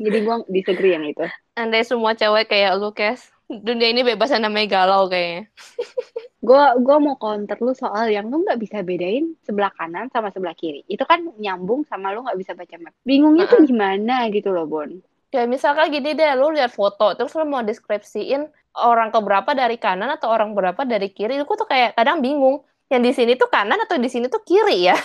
Jadi 0.01 0.17
gue 0.25 0.35
disagree 0.49 0.97
yang 0.97 1.05
itu. 1.05 1.25
Andai 1.53 1.85
semua 1.85 2.17
cewek 2.17 2.49
kayak 2.49 2.73
lu, 2.81 2.89
Kes, 2.89 3.29
dunia 3.45 3.93
ini 3.93 4.01
bebas 4.01 4.33
yang 4.33 4.49
namanya 4.49 4.81
galau 4.81 5.05
kayaknya. 5.11 5.45
gue 6.47 6.63
gua 6.81 6.97
mau 6.97 7.13
counter 7.21 7.53
lu 7.61 7.69
soal 7.77 8.09
yang 8.09 8.25
lu 8.33 8.41
nggak 8.41 8.57
bisa 8.57 8.81
bedain 8.81 9.37
sebelah 9.45 9.69
kanan 9.77 10.09
sama 10.09 10.33
sebelah 10.33 10.57
kiri. 10.57 10.81
Itu 10.89 11.05
kan 11.05 11.21
nyambung 11.37 11.85
sama 11.85 12.09
lu 12.15 12.25
nggak 12.25 12.39
bisa 12.39 12.57
baca 12.57 12.75
map. 12.81 12.97
Bingungnya 13.05 13.45
uh 13.45 13.49
-uh. 13.53 13.61
tuh 13.61 13.69
gimana 13.69 14.25
gitu 14.33 14.49
loh, 14.49 14.65
Bon. 14.65 14.89
Ya 15.31 15.47
misalkan 15.47 15.95
gini 15.95 16.11
deh, 16.11 16.35
lu 16.35 16.51
lihat 16.51 16.75
foto, 16.75 17.15
terus 17.15 17.31
lu 17.39 17.47
mau 17.47 17.63
deskripsiin 17.63 18.51
orang 18.77 19.11
keberapa 19.11 19.51
dari 19.51 19.75
kanan 19.75 20.07
atau 20.15 20.31
orang 20.31 20.55
berapa 20.55 20.81
dari 20.87 21.11
kiri, 21.11 21.39
aku 21.39 21.59
tuh 21.59 21.67
kayak 21.67 21.95
kadang 21.95 22.23
bingung. 22.23 22.63
Yang 22.91 23.01
di 23.03 23.11
sini 23.15 23.31
tuh 23.39 23.47
kanan 23.47 23.79
atau 23.79 23.95
di 23.95 24.09
sini 24.11 24.27
tuh 24.27 24.43
kiri 24.43 24.91
ya? 24.91 24.95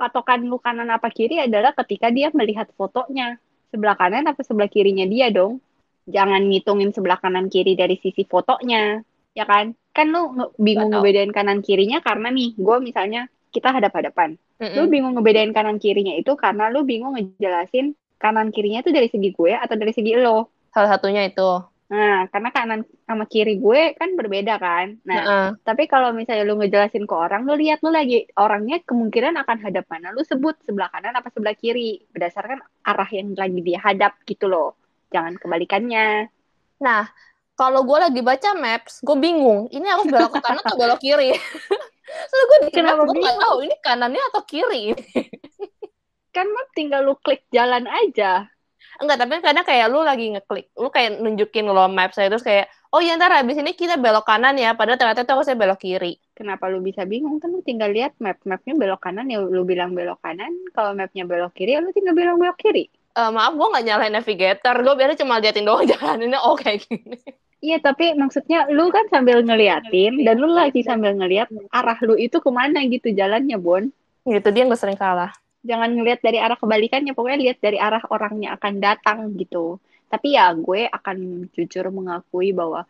Patokan 0.00 0.44
lu 0.44 0.60
kanan 0.60 0.88
apa 0.92 1.08
kiri 1.08 1.40
adalah 1.40 1.72
ketika 1.72 2.12
dia 2.12 2.28
melihat 2.32 2.68
fotonya. 2.76 3.40
Sebelah 3.72 3.96
kanan 3.96 4.28
apa 4.28 4.40
sebelah 4.44 4.68
kirinya 4.68 5.04
dia 5.08 5.32
dong. 5.32 5.60
Jangan 6.08 6.44
ngitungin 6.48 6.92
sebelah 6.92 7.16
kanan 7.20 7.48
kiri 7.48 7.76
dari 7.76 7.96
sisi 8.00 8.24
fotonya. 8.28 9.00
Ya 9.32 9.44
kan? 9.48 9.72
Kan 9.96 10.12
lu 10.12 10.52
bingung 10.60 10.92
ngebedain 10.92 11.32
kanan 11.32 11.64
kirinya 11.64 12.04
karena 12.04 12.28
nih, 12.28 12.56
gue 12.56 12.76
misalnya 12.84 13.32
kita 13.50 13.72
hadap-hadapan. 13.72 14.36
Mm 14.60 14.66
-mm. 14.68 14.76
Lu 14.76 14.82
bingung 14.92 15.12
ngebedain 15.16 15.52
kanan 15.56 15.80
kirinya 15.80 16.12
itu 16.16 16.36
karena 16.36 16.68
lu 16.68 16.84
bingung 16.84 17.16
ngejelasin 17.16 17.96
kanan 18.20 18.52
kirinya 18.52 18.84
itu 18.84 18.92
dari 18.92 19.08
segi 19.08 19.32
gue 19.32 19.52
atau 19.56 19.74
dari 19.76 19.92
segi 19.96 20.12
lo. 20.20 20.52
Salah 20.70 20.96
satunya 20.96 21.24
itu. 21.24 21.64
Nah, 21.90 22.30
karena 22.30 22.54
kanan 22.54 22.80
sama 23.02 23.26
kiri 23.26 23.58
gue 23.58 23.98
kan 23.98 24.14
berbeda 24.14 24.62
kan. 24.62 24.94
Nah, 25.02 25.18
uh 25.18 25.26
-uh. 25.26 25.48
tapi 25.66 25.90
kalau 25.90 26.14
misalnya 26.14 26.46
lu 26.46 26.54
ngejelasin 26.62 27.02
ke 27.02 27.14
orang, 27.14 27.42
lu 27.42 27.58
lihat 27.58 27.82
lu 27.82 27.90
lagi 27.90 28.30
orangnya 28.38 28.78
kemungkinan 28.86 29.34
akan 29.42 29.58
hadap 29.58 29.90
mana. 29.90 30.14
Lu 30.14 30.22
sebut 30.22 30.54
sebelah 30.62 30.86
kanan 30.94 31.18
apa 31.18 31.34
sebelah 31.34 31.58
kiri 31.58 32.06
berdasarkan 32.14 32.62
arah 32.86 33.10
yang 33.10 33.34
lagi 33.34 33.58
dia 33.58 33.82
hadap 33.82 34.22
gitu 34.22 34.46
loh. 34.46 34.78
Jangan 35.10 35.34
kebalikannya. 35.42 36.30
Nah, 36.78 37.10
kalau 37.58 37.82
gue 37.82 37.98
lagi 37.98 38.22
baca 38.22 38.54
maps, 38.54 39.02
gue 39.02 39.16
bingung. 39.18 39.66
Ini 39.74 39.86
harus 39.90 40.06
belok 40.06 40.38
ke 40.38 40.40
kanan 40.46 40.62
atau 40.62 40.78
belok 40.78 41.02
kiri? 41.02 41.34
Soalnya 42.30 42.46
gue 42.46 42.58
di 42.62 42.70
Kenapa 42.70 43.02
gue 43.02 43.18
nggak 43.18 43.38
tahu 43.42 43.56
ini 43.66 43.76
kanannya 43.82 44.22
atau 44.30 44.42
kiri. 44.46 44.84
kan 46.34 46.46
map 46.46 46.70
tinggal 46.78 47.02
lu 47.02 47.18
klik 47.18 47.42
jalan 47.50 47.90
aja 47.90 48.46
enggak 49.00 49.18
tapi 49.18 49.32
kadang 49.40 49.64
kayak 49.64 49.86
lu 49.88 50.04
lagi 50.04 50.36
ngeklik 50.36 50.68
lu 50.76 50.92
kayak 50.92 51.18
nunjukin 51.24 51.66
lo 51.66 51.88
map 51.88 52.12
saya 52.12 52.28
terus 52.28 52.44
kayak 52.44 52.68
oh 52.92 53.00
ya 53.00 53.16
ntar 53.16 53.32
habis 53.32 53.56
ini 53.56 53.72
kita 53.72 53.96
belok 53.96 54.26
kanan 54.26 54.58
ya 54.58 54.74
padahal 54.74 54.98
ternyata 54.98 55.22
itu 55.22 55.32
saya 55.46 55.56
belok 55.56 55.80
kiri. 55.80 56.18
Kenapa 56.34 56.66
lu 56.66 56.82
bisa 56.82 57.06
bingung? 57.06 57.38
Kan 57.38 57.54
lu 57.54 57.62
tinggal 57.62 57.90
lihat 57.94 58.18
map 58.18 58.42
mapnya 58.42 58.74
belok 58.74 59.00
kanan 59.00 59.30
ya 59.30 59.38
lu 59.40 59.62
bilang 59.62 59.94
belok 59.94 60.18
kanan 60.20 60.50
kalau 60.74 60.92
mapnya 60.92 61.24
belok 61.24 61.54
kiri 61.54 61.78
ya 61.78 61.80
lu 61.80 61.94
tinggal 61.94 62.12
bilang 62.12 62.36
belok 62.36 62.58
kiri. 62.58 62.90
Uh, 63.10 63.30
maaf 63.34 63.58
gue 63.58 63.66
nggak 63.66 63.84
nyalain 63.90 64.14
navigator 64.14 64.76
gue 64.78 64.94
biasanya 64.94 65.18
cuma 65.18 65.42
liatin 65.42 65.66
doang 65.66 65.82
jalan 65.90 66.18
ini 66.20 66.38
oke 66.38 66.62
okay, 66.62 66.78
gini. 66.82 67.18
Iya, 67.60 67.76
tapi 67.76 68.16
maksudnya 68.16 68.72
lu 68.72 68.88
kan 68.88 69.04
sambil 69.12 69.44
ngeliatin 69.44 70.24
dan 70.24 70.40
lu 70.40 70.48
lagi 70.48 70.80
sambil 70.80 71.12
ngeliat 71.12 71.52
arah 71.76 71.98
lu 72.08 72.16
itu 72.16 72.40
ke 72.40 72.48
mana 72.48 72.80
gitu 72.88 73.12
jalannya, 73.12 73.60
Bon. 73.60 73.84
Gitu 74.24 74.48
dia 74.48 74.64
nggak 74.64 74.80
sering 74.80 74.96
kalah 74.96 75.28
jangan 75.60 75.92
ngelihat 75.92 76.20
dari 76.24 76.38
arah 76.40 76.56
kebalikannya 76.56 77.12
pokoknya 77.12 77.38
lihat 77.40 77.58
dari 77.60 77.78
arah 77.80 78.00
orangnya 78.08 78.56
akan 78.56 78.74
datang 78.80 79.18
gitu. 79.36 79.76
Tapi 80.10 80.34
ya 80.34 80.50
gue 80.56 80.90
akan 80.90 81.46
jujur 81.54 81.86
mengakui 81.94 82.50
bahwa 82.50 82.82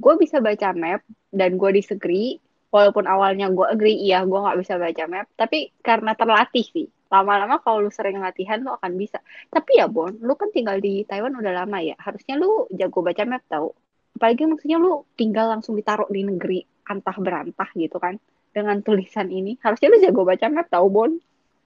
gue 0.00 0.14
bisa 0.16 0.40
baca 0.40 0.72
map 0.72 1.02
dan 1.28 1.60
gue 1.60 1.70
disagree. 1.76 2.40
Walaupun 2.70 3.10
awalnya 3.10 3.50
gue 3.50 3.66
agree 3.66 3.98
iya 3.98 4.22
gue 4.22 4.38
nggak 4.38 4.58
bisa 4.62 4.78
baca 4.78 5.04
map. 5.10 5.26
Tapi 5.34 5.74
karena 5.82 6.14
terlatih 6.14 6.64
sih. 6.64 6.86
Lama-lama 7.10 7.58
kalau 7.58 7.82
lu 7.82 7.90
sering 7.90 8.22
latihan 8.22 8.62
lu 8.62 8.70
akan 8.70 8.94
bisa. 8.94 9.18
Tapi 9.50 9.82
ya 9.82 9.90
Bon 9.90 10.14
lu 10.14 10.38
kan 10.38 10.54
tinggal 10.54 10.78
di 10.78 11.02
Taiwan 11.04 11.34
udah 11.34 11.66
lama 11.66 11.82
ya. 11.82 11.98
Harusnya 11.98 12.38
lu 12.38 12.70
jago 12.70 13.02
baca 13.02 13.26
map 13.26 13.42
tau. 13.50 13.74
Apalagi 14.14 14.46
maksudnya 14.46 14.78
lu 14.78 15.02
tinggal 15.18 15.50
langsung 15.50 15.74
ditaruh 15.74 16.06
di 16.08 16.22
negeri 16.22 16.62
antah 16.86 17.16
berantah 17.18 17.68
gitu 17.74 17.98
kan. 17.98 18.16
Dengan 18.54 18.80
tulisan 18.80 19.28
ini. 19.28 19.58
Harusnya 19.60 19.90
lu 19.90 19.98
jago 20.00 20.22
baca 20.22 20.46
map 20.48 20.70
tau 20.70 20.86
Bon 20.86 21.10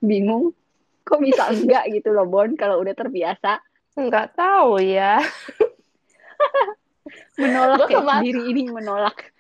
bingung. 0.05 0.53
Kok 1.05 1.21
bisa 1.21 1.53
enggak 1.53 1.85
gitu 1.93 2.17
loh 2.17 2.25
Bon 2.25 2.49
kalau 2.57 2.81
udah 2.81 2.97
terbiasa? 2.97 3.61
Enggak 3.97 4.37
tahu 4.37 4.81
ya. 4.81 5.21
Menolak 7.41 7.91
ya 7.91 8.23
diri 8.23 8.43
ini 8.55 8.63
menolak. 8.71 9.35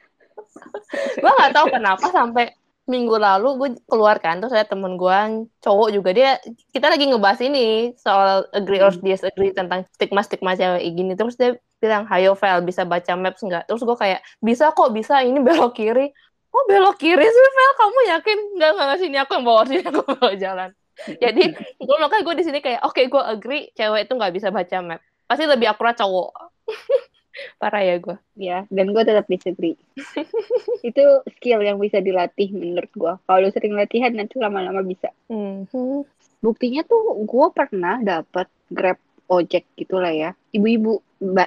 Gue 1.19 1.31
nggak 1.31 1.55
tahu 1.55 1.67
kenapa 1.71 2.07
sampai 2.11 2.51
minggu 2.85 3.17
lalu 3.17 3.49
gue 3.57 3.69
keluar 3.89 4.21
kan 4.21 4.45
terus 4.45 4.53
saya 4.53 4.69
temen 4.69 5.01
gue 5.01 5.49
cowok 5.65 5.89
juga 5.89 6.13
dia 6.13 6.37
kita 6.69 6.93
lagi 6.93 7.09
ngebahas 7.09 7.41
ini 7.41 7.97
soal 7.97 8.45
agree 8.53 8.85
or 8.85 8.93
hmm. 8.93 9.01
disagree 9.01 9.57
tentang 9.57 9.89
stigma 9.97 10.21
stigma 10.21 10.53
cewek 10.53 10.85
gini 10.93 11.17
terus 11.17 11.41
dia 11.41 11.57
bilang 11.81 12.05
hayo 12.13 12.37
file 12.37 12.61
bisa 12.61 12.85
baca 12.85 13.17
maps 13.17 13.41
nggak? 13.41 13.69
Terus 13.69 13.83
gue 13.85 13.97
kayak 13.97 14.21
bisa 14.45 14.73
kok 14.77 14.93
bisa 14.93 15.25
ini 15.25 15.41
belok 15.41 15.77
kiri 15.77 16.13
oh 16.55 16.65
belok 16.71 16.97
kiri 17.03 17.27
sih 17.27 17.49
Vel 17.59 17.73
kamu 17.75 18.01
yakin? 18.15 18.39
Nggak 18.57 18.71
nggak 18.79 18.99
sini 19.03 19.17
aku 19.19 19.31
yang 19.35 19.45
bawa 19.45 19.63
sini 19.67 19.83
aku 19.83 20.01
bawa 20.07 20.33
jalan. 20.39 20.71
Jadi 20.95 21.43
gue 21.59 21.97
makanya 21.99 22.23
gue 22.23 22.35
di 22.39 22.45
sini 22.47 22.59
kayak 22.63 22.81
oke 22.87 22.95
okay, 22.95 23.11
gue 23.11 23.23
agree. 23.23 23.65
Cewek 23.75 24.07
itu 24.07 24.13
nggak 24.15 24.35
bisa 24.35 24.49
baca 24.55 24.77
map. 24.81 25.01
Pasti 25.27 25.45
lebih 25.51 25.67
akurat 25.67 25.99
cowok. 25.99 26.31
Parah 27.59 27.83
ya 27.83 27.99
gue 27.99 28.15
ya 28.39 28.63
dan 28.71 28.95
gue 28.95 29.03
tetap 29.03 29.27
disagree. 29.27 29.75
Itu 30.89 31.27
skill 31.35 31.67
yang 31.67 31.83
bisa 31.83 31.99
dilatih 31.99 32.55
menurut 32.55 32.93
gue 32.95 33.13
kalau 33.27 33.49
sering 33.51 33.75
latihan 33.75 34.15
nanti 34.15 34.39
lama-lama 34.39 34.87
bisa. 34.87 35.11
Mm-hmm. 35.27 36.07
buktinya 36.45 36.85
tuh 36.85 37.25
gue 37.25 37.47
pernah 37.57 37.99
dapat 38.05 38.47
grab 38.71 39.03
ojek 39.27 39.67
gitulah 39.75 40.15
ya. 40.15 40.31
Ibu-ibu. 40.55 41.03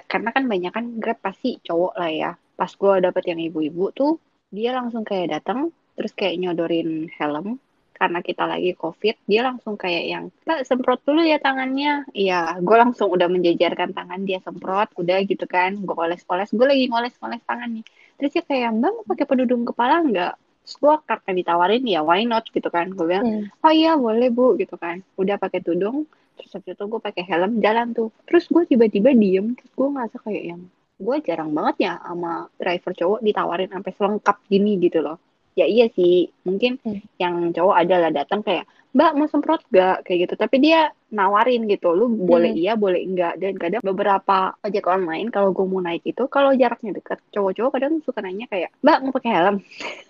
Karena 0.09 0.33
kan 0.35 0.49
banyak 0.49 0.73
kan 0.73 0.85
grab 0.99 1.23
pasti 1.23 1.55
cowok 1.63 1.93
lah 1.95 2.11
ya. 2.11 2.31
Pas 2.57 2.71
gue 2.73 2.93
dapet 2.99 3.23
yang 3.29 3.39
ibu-ibu 3.39 3.93
tuh 3.95 4.19
dia 4.51 4.71
langsung 4.71 5.03
kayak 5.03 5.39
datang 5.39 5.75
terus 5.97 6.13
kayak 6.13 6.39
nyodorin 6.39 7.09
helm 7.17 7.59
karena 7.97 8.21
kita 8.21 8.45
lagi 8.45 8.77
covid 8.77 9.17
dia 9.25 9.41
langsung 9.41 9.73
kayak 9.73 10.05
yang 10.05 10.23
pak 10.45 10.69
semprot 10.69 11.01
dulu 11.01 11.25
ya 11.25 11.41
tangannya. 11.41 12.05
Iya 12.13 12.61
gue 12.61 12.77
langsung 12.77 13.09
udah 13.09 13.25
menjajarkan 13.25 13.97
tangan 13.97 14.21
dia 14.21 14.37
semprot 14.45 14.93
udah 15.01 15.17
gitu 15.25 15.49
kan 15.49 15.73
gue 15.81 15.97
oles-oles 15.97 16.53
gue 16.53 16.67
lagi 16.69 16.85
ngoles-ngoles 16.93 17.41
tangan 17.49 17.81
nih. 17.81 17.85
Terus 18.21 18.31
dia 18.37 18.43
kayak 18.45 18.69
mbak 18.77 18.91
mau 18.93 19.03
pakai 19.09 19.25
pedudung 19.25 19.65
kepala 19.65 20.05
nggak? 20.05 20.33
Terus 20.37 20.75
gue 20.77 20.93
karena 21.09 21.31
ditawarin 21.41 21.83
ya 21.89 22.01
why 22.05 22.21
not? 22.21 22.45
gitu 22.53 22.69
kan 22.69 22.93
gue 22.93 23.05
bilang 23.09 23.25
hmm. 23.25 23.65
oh 23.65 23.73
iya 23.73 23.97
boleh 23.97 24.29
bu 24.29 24.53
gitu 24.61 24.77
kan. 24.77 25.01
Udah 25.17 25.41
pakai 25.41 25.65
tudung 25.65 26.05
terus 26.37 26.53
habis 26.53 26.77
itu 26.77 26.83
gue 26.85 27.01
pakai 27.01 27.25
helm 27.25 27.57
jalan 27.65 27.97
tuh. 27.97 28.13
Terus 28.29 28.45
gue 28.45 28.63
tiba-tiba 28.69 29.09
diem 29.17 29.57
terus 29.57 29.73
gue 29.73 29.87
ngerasa 29.89 30.21
kayak 30.21 30.43
yang 30.53 30.61
gue 30.97 31.17
jarang 31.21 31.53
banget 31.53 31.75
ya 31.89 31.93
sama 32.01 32.49
driver 32.57 32.93
cowok 32.97 33.19
ditawarin 33.21 33.69
sampai 33.69 33.91
selengkap 33.93 34.37
gini 34.49 34.81
gitu 34.81 34.99
loh. 35.05 35.17
Ya 35.57 35.65
iya 35.65 35.89
sih 35.93 36.29
mungkin 36.45 36.81
hmm. 36.81 37.21
yang 37.21 37.53
cowok 37.53 37.75
adalah 37.77 38.09
datang 38.13 38.41
kayak 38.41 38.65
mbak 38.93 39.13
mau 39.13 39.29
semprot 39.29 39.61
gak 39.69 40.05
kayak 40.05 40.29
gitu. 40.29 40.33
Tapi 40.37 40.57
dia 40.61 40.89
nawarin 41.07 41.63
gitu 41.71 41.95
lu 41.95 42.11
boleh 42.11 42.51
hmm. 42.51 42.61
iya 42.61 42.73
boleh 42.75 43.01
enggak? 43.03 43.33
Dan 43.39 43.55
kadang 43.55 43.81
beberapa 43.83 44.55
ojek 44.63 44.85
online 44.87 45.31
kalau 45.31 45.55
gue 45.55 45.65
mau 45.65 45.79
naik 45.79 46.03
itu 46.03 46.27
kalau 46.27 46.51
jaraknya 46.53 46.97
dekat 46.97 47.19
cowok-cowok 47.31 47.71
kadang 47.79 47.93
suka 48.03 48.19
nanya 48.19 48.45
kayak 48.51 48.69
mbak 48.83 48.99
mau 49.03 49.11
pakai 49.15 49.31
helm? 49.31 49.57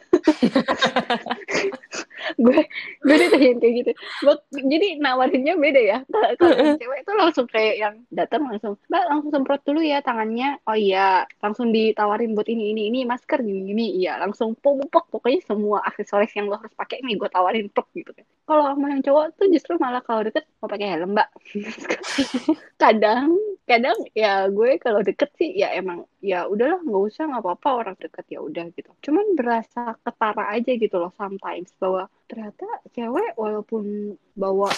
Gue 2.44 2.60
gue 3.04 3.16
ditanyain 3.16 3.58
kayak 3.60 3.74
gitu. 3.84 3.92
Bak, 4.25 4.44
jadi 4.51 5.00
nawarinnya 5.00 5.56
beda 5.56 5.82
ya. 5.82 5.98
Kalau 6.39 6.75
cewek 6.75 7.00
itu 7.04 7.12
langsung 7.16 7.48
kayak 7.48 7.75
yang 7.80 7.96
datang 8.12 8.48
langsung 8.48 8.75
mbak 8.92 9.04
langsung 9.08 9.32
semprot 9.32 9.62
dulu 9.63 9.82
ya 9.84 10.04
tangannya. 10.04 10.60
Oh 10.68 10.75
iya. 10.75 11.24
Langsung 11.39 11.72
ditawarin 11.72 12.36
buat 12.36 12.48
ini 12.50 12.75
ini 12.75 12.92
ini 12.92 13.00
masker 13.08 13.44
gini 13.44 13.72
gini. 13.72 13.86
Iya 14.04 14.20
langsung 14.20 14.56
pupuk 14.60 15.08
pokoknya 15.12 15.42
semua 15.46 15.84
aksesoris 15.88 16.32
yang 16.36 16.51
lo 16.51 16.60
harus 16.60 16.74
pakai 16.75 17.04
nih 17.04 17.16
gue 17.16 17.30
tawarin 17.32 17.68
pok 17.72 17.88
gitu 17.96 18.12
kan. 18.12 18.25
Kalau 18.48 18.63
sama 18.72 18.88
yang 18.92 19.04
cowok 19.04 19.36
tuh 19.36 19.48
justru 19.51 19.74
malah 19.80 20.04
kalau 20.04 20.24
deket 20.24 20.48
mau 20.60 20.72
pakai 20.72 20.87
helm 20.88 21.12
mbak. 21.15 21.29
Kadang 22.82 23.36
kadang 23.67 24.00
ya 24.15 24.48
gue 24.48 24.79
kalau 24.79 25.03
deket 25.03 25.27
sih 25.36 25.51
ya 25.60 25.75
emang 25.75 26.08
ya 26.24 26.48
udahlah 26.48 26.79
nggak 26.79 27.03
usah 27.12 27.27
nggak 27.27 27.44
apa-apa 27.44 27.70
orang 27.84 27.96
deket 28.00 28.25
ya 28.32 28.39
udah 28.39 28.65
gitu. 28.72 28.91
Cuman 29.03 29.36
berasa 29.36 30.00
ketara 30.01 30.56
aja 30.56 30.72
gitu 30.72 30.96
loh 30.96 31.12
sometimes 31.20 31.75
bahwa 31.75 32.08
ternyata 32.32 32.63
cewek 32.96 33.36
walaupun 33.36 34.15
bawa 34.39 34.72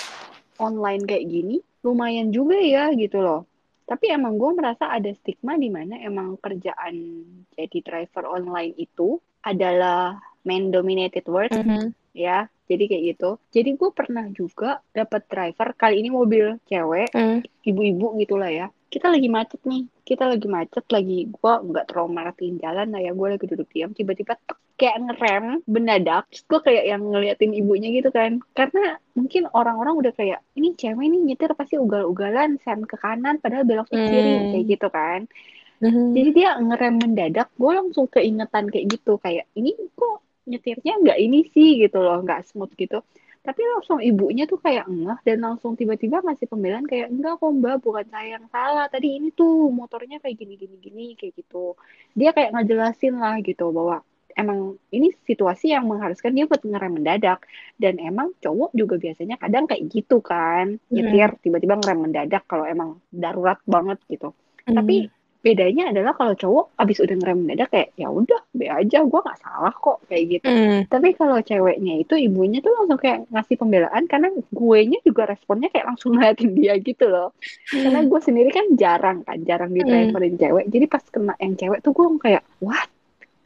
online 0.58 1.06
kayak 1.06 1.30
gini 1.30 1.62
lumayan 1.86 2.34
juga 2.34 2.58
ya 2.58 2.90
gitu 2.98 3.22
loh. 3.22 3.46
Tapi 3.86 4.10
emang 4.14 4.38
gue 4.38 4.52
merasa 4.54 4.90
ada 4.90 5.10
stigma 5.14 5.58
di 5.58 5.70
mana 5.70 5.98
emang 6.02 6.38
kerjaan 6.38 7.26
jadi 7.58 7.78
driver 7.82 8.26
online 8.26 8.74
itu 8.78 9.18
adalah 9.46 10.18
man 10.46 10.70
dominated 10.74 11.26
work 11.30 11.54
mm 11.54 11.64
-hmm. 11.64 11.86
ya 12.14 12.48
jadi 12.70 12.84
kayak 12.86 13.04
gitu. 13.18 13.30
Jadi 13.50 13.70
gue 13.74 13.90
pernah 13.90 14.26
juga 14.30 14.78
dapat 14.94 15.26
driver 15.26 15.74
kali 15.74 16.06
ini 16.06 16.14
mobil 16.14 16.62
cewek 16.70 17.10
mm. 17.10 17.66
ibu-ibu 17.66 18.14
gitulah 18.22 18.54
ya. 18.54 18.68
Kita 18.90 19.10
lagi 19.10 19.26
macet 19.26 19.62
nih. 19.66 19.90
Kita 20.06 20.30
lagi 20.30 20.46
macet 20.46 20.86
lagi 20.94 21.26
gue 21.26 21.54
nggak 21.66 21.86
terlalu 21.90 22.10
merhatiin 22.14 22.62
jalan 22.62 22.88
lah 22.94 23.02
ya. 23.02 23.12
Gue 23.18 23.28
lagi 23.34 23.46
duduk 23.50 23.68
diam 23.74 23.90
tiba-tiba 23.98 24.38
kayak 24.80 24.96
ngerem 25.04 25.60
mendadak 25.68 26.24
terus 26.32 26.46
gue 26.48 26.60
kayak 26.64 26.86
yang 26.88 27.02
ngeliatin 27.10 27.52
ibunya 27.58 27.90
gitu 27.90 28.14
kan. 28.14 28.38
Karena 28.54 29.02
mungkin 29.18 29.50
orang-orang 29.50 29.94
udah 29.98 30.14
kayak 30.14 30.40
ini 30.54 30.78
cewek 30.78 31.06
ini 31.10 31.18
nyetir 31.26 31.52
pasti 31.58 31.82
ugal-ugalan 31.82 32.62
sen 32.62 32.86
ke 32.86 32.96
kanan 33.02 33.42
padahal 33.42 33.66
belok 33.66 33.90
ke 33.90 33.98
kiri 33.98 34.34
hmm. 34.38 34.50
kayak 34.54 34.66
gitu 34.78 34.90
kan. 34.94 35.22
Hmm. 35.80 36.12
jadi 36.12 36.30
dia 36.36 36.50
ngerem 36.60 37.00
mendadak 37.00 37.48
gue 37.56 37.72
langsung 37.72 38.06
keingetan 38.06 38.70
kayak 38.70 38.94
gitu. 38.94 39.18
Kayak 39.18 39.50
ini 39.58 39.74
kok 39.98 40.29
nyetirnya 40.50 40.94
nggak 41.00 41.20
ini 41.22 41.40
sih 41.54 41.80
gitu 41.86 42.02
loh 42.02 42.20
nggak 42.26 42.50
smooth 42.50 42.74
gitu. 42.74 43.06
Tapi 43.40 43.62
langsung 43.64 44.04
ibunya 44.04 44.44
tuh 44.44 44.60
kayak 44.60 44.86
enggak 44.92 45.24
dan 45.24 45.40
langsung 45.40 45.74
tiba-tiba 45.80 46.20
masih 46.20 46.46
pembelaan 46.46 46.84
kayak 46.84 47.08
enggak 47.08 47.40
kok 47.40 47.50
mbak 47.56 47.80
bukan 47.80 48.06
saya 48.12 48.36
yang 48.36 48.46
salah. 48.52 48.86
Tadi 48.92 49.16
ini 49.16 49.32
tuh 49.32 49.72
motornya 49.72 50.20
kayak 50.20 50.36
gini 50.36 50.60
gini 50.60 50.76
gini 50.78 51.06
kayak 51.16 51.40
gitu. 51.40 51.80
Dia 52.20 52.36
kayak 52.36 52.52
ngejelasin 52.52 53.16
lah 53.16 53.40
gitu 53.40 53.72
bahwa 53.72 54.04
emang 54.36 54.76
ini 54.92 55.16
situasi 55.24 55.72
yang 55.72 55.88
mengharuskan 55.88 56.36
dia 56.36 56.52
buat 56.52 56.60
ngerem 56.68 57.00
mendadak. 57.00 57.40
Dan 57.80 57.96
emang 58.04 58.36
cowok 58.44 58.76
juga 58.76 59.00
biasanya 59.00 59.40
kadang 59.40 59.72
kayak 59.72 59.88
gitu 59.88 60.20
kan 60.20 60.76
nyetir 60.92 61.32
hmm. 61.32 61.42
tiba-tiba 61.42 61.80
ngerem 61.80 62.00
mendadak 62.12 62.44
kalau 62.44 62.68
emang 62.68 63.00
darurat 63.08 63.58
banget 63.64 64.04
gitu. 64.12 64.36
Hmm. 64.70 64.86
tapi 64.86 65.10
bedanya 65.40 65.96
adalah 65.96 66.12
kalau 66.20 66.36
cowok 66.36 66.66
abis 66.76 67.00
udah 67.00 67.16
ngerem 67.16 67.38
mendadak 67.48 67.72
kayak 67.72 67.90
ya 67.96 68.12
udah 68.12 68.44
be 68.52 68.68
aja 68.68 69.08
gue 69.08 69.20
nggak 69.24 69.40
salah 69.40 69.72
kok 69.72 70.04
kayak 70.12 70.24
gitu 70.36 70.48
mm. 70.52 70.92
tapi 70.92 71.16
kalau 71.16 71.40
ceweknya 71.40 72.04
itu 72.04 72.14
ibunya 72.20 72.60
tuh 72.60 72.76
langsung 72.76 73.00
kayak 73.00 73.24
ngasih 73.32 73.56
pembelaan 73.56 74.04
karena 74.12 74.28
gue 74.36 74.80
nya 74.84 75.00
juga 75.08 75.32
responnya 75.32 75.72
kayak 75.72 75.88
langsung 75.96 76.12
ngeliatin 76.20 76.52
dia 76.60 76.76
gitu 76.84 77.06
loh 77.08 77.32
mm. 77.72 77.84
karena 77.88 78.00
gue 78.04 78.20
sendiri 78.20 78.50
kan 78.52 78.66
jarang 78.76 79.24
kan 79.24 79.40
jarang 79.48 79.72
di 79.72 79.80
driverin 79.80 80.36
mm. 80.36 80.42
cewek 80.44 80.66
jadi 80.68 80.86
pas 80.92 81.04
kena 81.08 81.34
yang 81.40 81.56
cewek 81.56 81.80
tuh 81.80 81.92
gue 81.96 82.06
kayak 82.20 82.44
what 82.60 82.92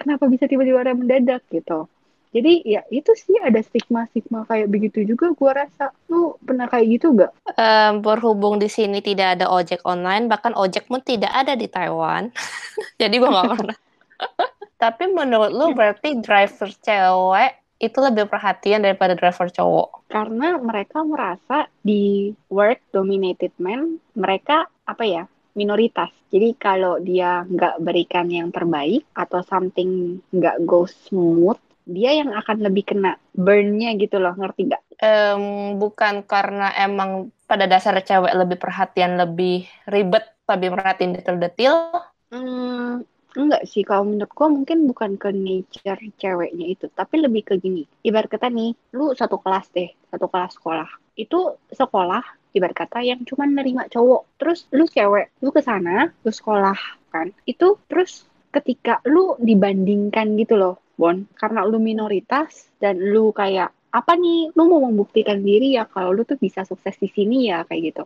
kenapa 0.02 0.26
bisa 0.26 0.50
tiba-tiba 0.50 0.82
rem 0.82 0.98
mendadak 0.98 1.46
gitu 1.54 1.86
jadi 2.34 2.66
ya 2.66 2.82
itu 2.90 3.14
sih 3.14 3.38
ada 3.38 3.62
stigma-stigma 3.62 4.50
kayak 4.50 4.68
begitu 4.74 5.06
juga 5.06 5.30
gue 5.38 5.52
rasa. 5.54 5.94
Lu 6.10 6.34
pernah 6.42 6.66
kayak 6.66 6.88
gitu 6.98 7.14
gak? 7.14 7.32
Um, 7.54 8.02
berhubung 8.02 8.58
di 8.58 8.66
sini 8.66 9.06
tidak 9.06 9.38
ada 9.38 9.54
ojek 9.54 9.86
online, 9.86 10.26
bahkan 10.26 10.58
ojek 10.58 10.90
pun 10.90 10.98
tidak 11.06 11.30
ada 11.30 11.54
di 11.54 11.70
Taiwan. 11.70 12.34
Jadi 13.02 13.16
gue 13.22 13.30
gak 13.30 13.54
pernah. 13.54 13.78
Tapi 14.84 15.04
menurut 15.14 15.54
lu 15.54 15.78
berarti 15.78 16.18
driver 16.20 16.74
cewek 16.82 17.62
itu 17.78 17.98
lebih 18.02 18.26
perhatian 18.26 18.82
daripada 18.82 19.14
driver 19.14 19.54
cowok? 19.54 20.10
Karena 20.10 20.58
mereka 20.58 21.06
merasa 21.06 21.70
di 21.86 22.34
work 22.50 22.82
dominated 22.90 23.54
man, 23.62 24.02
mereka 24.18 24.66
apa 24.90 25.04
ya, 25.06 25.24
minoritas. 25.54 26.10
Jadi 26.34 26.58
kalau 26.58 26.98
dia 26.98 27.46
nggak 27.46 27.78
berikan 27.80 28.26
yang 28.26 28.50
terbaik 28.50 29.06
atau 29.14 29.46
something 29.46 30.18
nggak 30.34 30.66
go 30.66 30.90
smooth, 30.90 31.62
dia 31.84 32.16
yang 32.16 32.32
akan 32.32 32.64
lebih 32.64 32.84
kena 32.88 33.20
burnnya 33.36 33.96
gitu 34.00 34.20
loh 34.20 34.34
ngerti 34.36 34.72
nggak? 34.72 34.84
Um, 35.04 35.44
bukan 35.80 36.24
karena 36.24 36.72
emang 36.80 37.34
pada 37.44 37.68
dasar 37.68 38.00
cewek 38.00 38.32
lebih 38.34 38.58
perhatian 38.58 39.20
lebih 39.20 39.68
ribet 39.92 40.26
lebih 40.48 40.76
perhatiin 40.76 41.16
detail-detail. 41.16 41.76
Hmm, 42.32 43.04
enggak 43.36 43.64
sih. 43.68 43.84
Kalau 43.84 44.08
menurut 44.08 44.32
gua 44.32 44.48
mungkin 44.52 44.88
bukan 44.90 45.16
ke 45.20 45.30
nature 45.32 46.02
ceweknya 46.20 46.66
itu 46.72 46.88
tapi 46.92 47.20
lebih 47.20 47.48
ke 47.48 47.60
gini. 47.60 47.84
Ibarat 48.04 48.32
kata 48.32 48.48
nih 48.52 48.76
lu 48.96 49.12
satu 49.16 49.40
kelas 49.40 49.72
deh 49.72 49.92
satu 50.12 50.28
kelas 50.28 50.56
sekolah. 50.60 50.90
Itu 51.16 51.60
sekolah 51.72 52.24
ibarat 52.54 52.76
kata 52.76 53.04
yang 53.04 53.22
cuma 53.28 53.44
nerima 53.50 53.88
cowok. 53.92 54.40
Terus 54.40 54.66
lu 54.72 54.88
cewek 54.88 55.36
lu 55.44 55.50
ke 55.52 55.62
sana 55.62 56.12
lu 56.12 56.32
sekolah 56.32 56.80
kan? 57.12 57.30
Itu 57.46 57.80
terus 57.88 58.26
ketika 58.54 59.02
lu 59.10 59.34
dibandingkan 59.42 60.38
gitu 60.38 60.54
loh 60.54 60.83
Bon, 60.94 61.26
karena 61.34 61.66
lu 61.66 61.82
minoritas 61.82 62.70
dan 62.78 63.02
lu 63.02 63.34
kayak 63.34 63.74
apa 63.94 64.14
nih, 64.18 64.54
lu 64.58 64.70
mau 64.70 64.82
membuktikan 64.90 65.42
diri 65.42 65.78
ya 65.78 65.86
kalau 65.90 66.14
lu 66.14 66.26
tuh 66.26 66.38
bisa 66.38 66.66
sukses 66.66 66.98
di 66.98 67.10
sini 67.10 67.50
ya 67.50 67.66
kayak 67.66 67.82
gitu. 67.94 68.04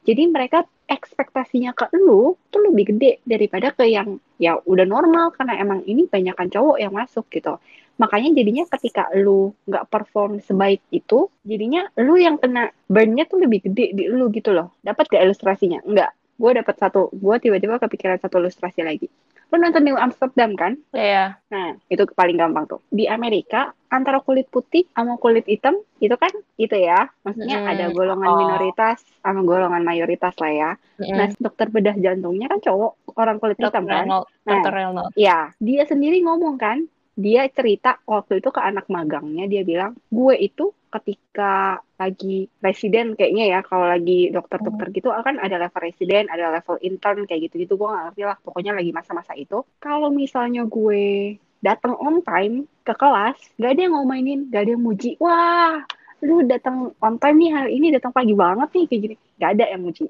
Jadi 0.00 0.32
mereka 0.32 0.64
ekspektasinya 0.88 1.76
ke 1.76 1.92
lu 2.00 2.32
tuh 2.48 2.60
lebih 2.64 2.96
gede 2.96 3.20
daripada 3.28 3.72
ke 3.76 3.84
yang 3.84 4.16
ya 4.40 4.56
udah 4.64 4.88
normal 4.88 5.32
karena 5.36 5.60
emang 5.60 5.84
ini 5.84 6.08
banyakkan 6.08 6.48
cowok 6.48 6.76
yang 6.80 6.92
masuk 6.96 7.28
gitu. 7.28 7.60
Makanya 8.00 8.32
jadinya 8.32 8.64
ketika 8.64 9.12
lu 9.12 9.52
nggak 9.68 9.92
perform 9.92 10.40
sebaik 10.40 10.80
itu, 10.88 11.28
jadinya 11.44 11.84
lu 12.00 12.16
yang 12.16 12.40
kena 12.40 12.72
burnnya 12.88 13.28
tuh 13.28 13.44
lebih 13.44 13.68
gede 13.68 13.92
di 13.92 14.08
lu 14.08 14.32
gitu 14.32 14.56
loh. 14.56 14.72
Dapat 14.80 15.12
gak 15.12 15.20
ilustrasinya? 15.28 15.84
Enggak. 15.84 16.16
Gue 16.40 16.56
dapat 16.56 16.80
satu. 16.80 17.12
Gue 17.12 17.36
tiba-tiba 17.36 17.76
kepikiran 17.76 18.16
satu 18.16 18.40
ilustrasi 18.40 18.80
lagi 18.80 19.12
Lu 19.50 19.56
nonton 19.58 19.82
New 19.82 19.98
Amsterdam 19.98 20.54
kan? 20.54 20.78
Iya. 20.94 21.34
Yeah. 21.34 21.50
Nah, 21.50 21.70
itu 21.90 22.06
paling 22.14 22.38
gampang 22.38 22.70
tuh. 22.70 22.80
Di 22.90 23.10
Amerika, 23.10 23.74
antara 23.90 24.22
kulit 24.22 24.46
putih 24.46 24.86
sama 24.94 25.18
kulit 25.18 25.42
hitam, 25.50 25.74
itu 25.98 26.14
kan 26.14 26.30
itu 26.54 26.74
ya. 26.78 27.10
Maksudnya 27.26 27.66
mm. 27.66 27.70
ada 27.70 27.84
golongan 27.90 28.30
oh. 28.30 28.38
minoritas 28.38 29.02
sama 29.20 29.42
golongan 29.42 29.82
mayoritas 29.82 30.34
lah 30.38 30.52
ya. 30.54 30.70
Mm. 31.02 31.14
Nah, 31.18 31.26
dokter 31.42 31.66
bedah 31.66 31.96
jantungnya 31.98 32.46
kan 32.46 32.62
cowok, 32.62 32.92
orang 33.18 33.36
kulit 33.42 33.58
Dr. 33.58 33.74
hitam 33.74 33.84
kan? 33.90 34.06
Reynolds. 34.06 34.30
Nah, 34.46 34.52
Dr. 34.62 34.72
Reynolds. 34.72 35.14
Ya, 35.18 35.38
dia 35.58 35.82
sendiri 35.82 36.22
ngomong 36.22 36.54
kan, 36.54 36.86
dia 37.18 37.50
cerita 37.50 37.98
waktu 38.06 38.38
itu 38.38 38.48
ke 38.54 38.60
anak 38.62 38.86
magangnya, 38.86 39.50
dia 39.50 39.66
bilang, 39.66 39.98
gue 40.08 40.34
itu 40.38 40.70
ketika 40.90 41.78
lagi 41.96 42.50
residen 42.58 43.14
kayaknya 43.14 43.58
ya 43.58 43.60
kalau 43.62 43.86
lagi 43.86 44.34
dokter-dokter 44.34 44.90
hmm. 44.90 44.96
gitu 44.98 45.08
akan 45.14 45.38
ada 45.38 45.56
level 45.62 45.80
residen 45.80 46.26
ada 46.26 46.50
level 46.50 46.76
intern 46.82 47.24
kayak 47.30 47.46
gitu-gitu 47.46 47.78
gue 47.78 47.88
gak 47.88 48.04
ngerti 48.10 48.22
lah 48.26 48.36
pokoknya 48.42 48.74
lagi 48.74 48.90
masa-masa 48.90 49.32
itu. 49.38 49.62
Kalau 49.78 50.10
misalnya 50.10 50.66
gue 50.66 51.38
datang 51.62 51.94
on 52.02 52.24
time 52.26 52.66
ke 52.82 52.92
kelas 52.96 53.38
gak 53.62 53.70
ada 53.78 53.80
yang 53.86 53.94
ngomainin 53.94 54.50
gak 54.50 54.66
ada 54.66 54.70
yang 54.74 54.82
muji 54.82 55.14
wah 55.22 55.78
lu 56.20 56.44
datang 56.44 56.92
on 57.00 57.16
time 57.16 57.36
nih 57.38 57.50
hari 57.54 57.70
ini 57.78 57.86
datang 57.94 58.12
pagi 58.12 58.34
banget 58.34 58.68
nih 58.74 58.84
kayak 58.90 59.00
gini. 59.00 59.16
Gak 59.40 59.50
ada 59.56 59.64
yang 59.70 59.82
muji. 59.86 60.04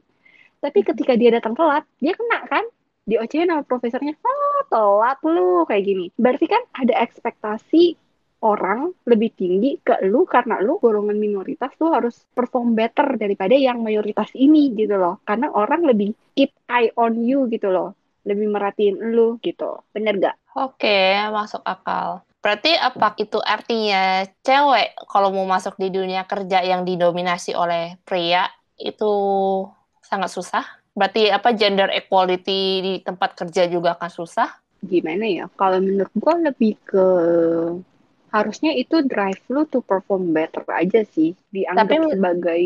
Tapi 0.64 0.78
hmm. 0.80 0.88
ketika 0.94 1.12
dia 1.14 1.30
datang 1.36 1.52
telat 1.52 1.84
dia 2.00 2.16
kena 2.16 2.40
kan? 2.48 2.64
Diocehin 3.08 3.50
sama 3.50 3.66
profesornya 3.66 4.14
oh 4.22 4.60
telat 4.70 5.18
lu 5.26 5.66
kayak 5.66 5.84
gini. 5.84 6.06
Berarti 6.14 6.46
kan 6.46 6.62
ada 6.76 6.94
ekspektasi 7.04 7.98
orang 8.40 8.92
lebih 9.05 9.37
tinggi 9.37 9.81
ke 9.81 10.00
lu 10.09 10.24
karena 10.24 10.61
lu 10.61 10.81
golongan 10.81 11.16
minoritas 11.16 11.72
lu 11.81 11.92
harus 11.92 12.24
perform 12.33 12.72
better 12.72 13.20
daripada 13.20 13.53
yang 13.53 13.85
mayoritas 13.85 14.33
ini 14.33 14.72
gitu 14.72 14.96
loh 14.96 15.20
karena 15.29 15.53
orang 15.53 15.85
lebih 15.85 16.16
keep 16.33 16.53
eye 16.68 16.92
on 16.96 17.20
you 17.20 17.44
gitu 17.53 17.68
loh 17.68 17.92
lebih 18.24 18.53
merhatiin 18.53 19.16
lu 19.16 19.40
gitu 19.40 19.81
bener 19.92 20.16
gak? 20.20 20.37
Oke 20.57 21.16
masuk 21.33 21.64
akal 21.64 22.24
Berarti 22.40 22.72
apa 22.72 23.12
itu 23.20 23.37
artinya 23.37 24.24
cewek 24.40 24.96
kalau 25.12 25.29
mau 25.29 25.44
masuk 25.44 25.76
di 25.76 25.92
dunia 25.92 26.24
kerja 26.24 26.64
yang 26.64 26.88
didominasi 26.88 27.53
oleh 27.53 28.00
pria 28.00 28.48
itu 28.81 29.12
sangat 30.00 30.33
susah? 30.33 30.64
Berarti 30.96 31.29
apa 31.29 31.53
gender 31.53 31.92
equality 31.92 32.62
di 32.81 32.92
tempat 33.05 33.37
kerja 33.37 33.68
juga 33.68 33.92
akan 33.92 34.09
susah? 34.09 34.48
Gimana 34.81 35.29
ya? 35.29 35.46
Kalau 35.53 35.85
menurut 35.85 36.16
gue 36.16 36.35
lebih 36.48 36.72
ke 36.81 37.05
harusnya 38.30 38.72
itu 38.74 39.02
drive 39.04 39.42
lu 39.50 39.66
to 39.66 39.82
perform 39.82 40.30
better 40.30 40.64
aja 40.70 41.02
sih. 41.06 41.34
Dianggap 41.50 41.86
tapi, 41.86 41.94
sebagai 42.14 42.62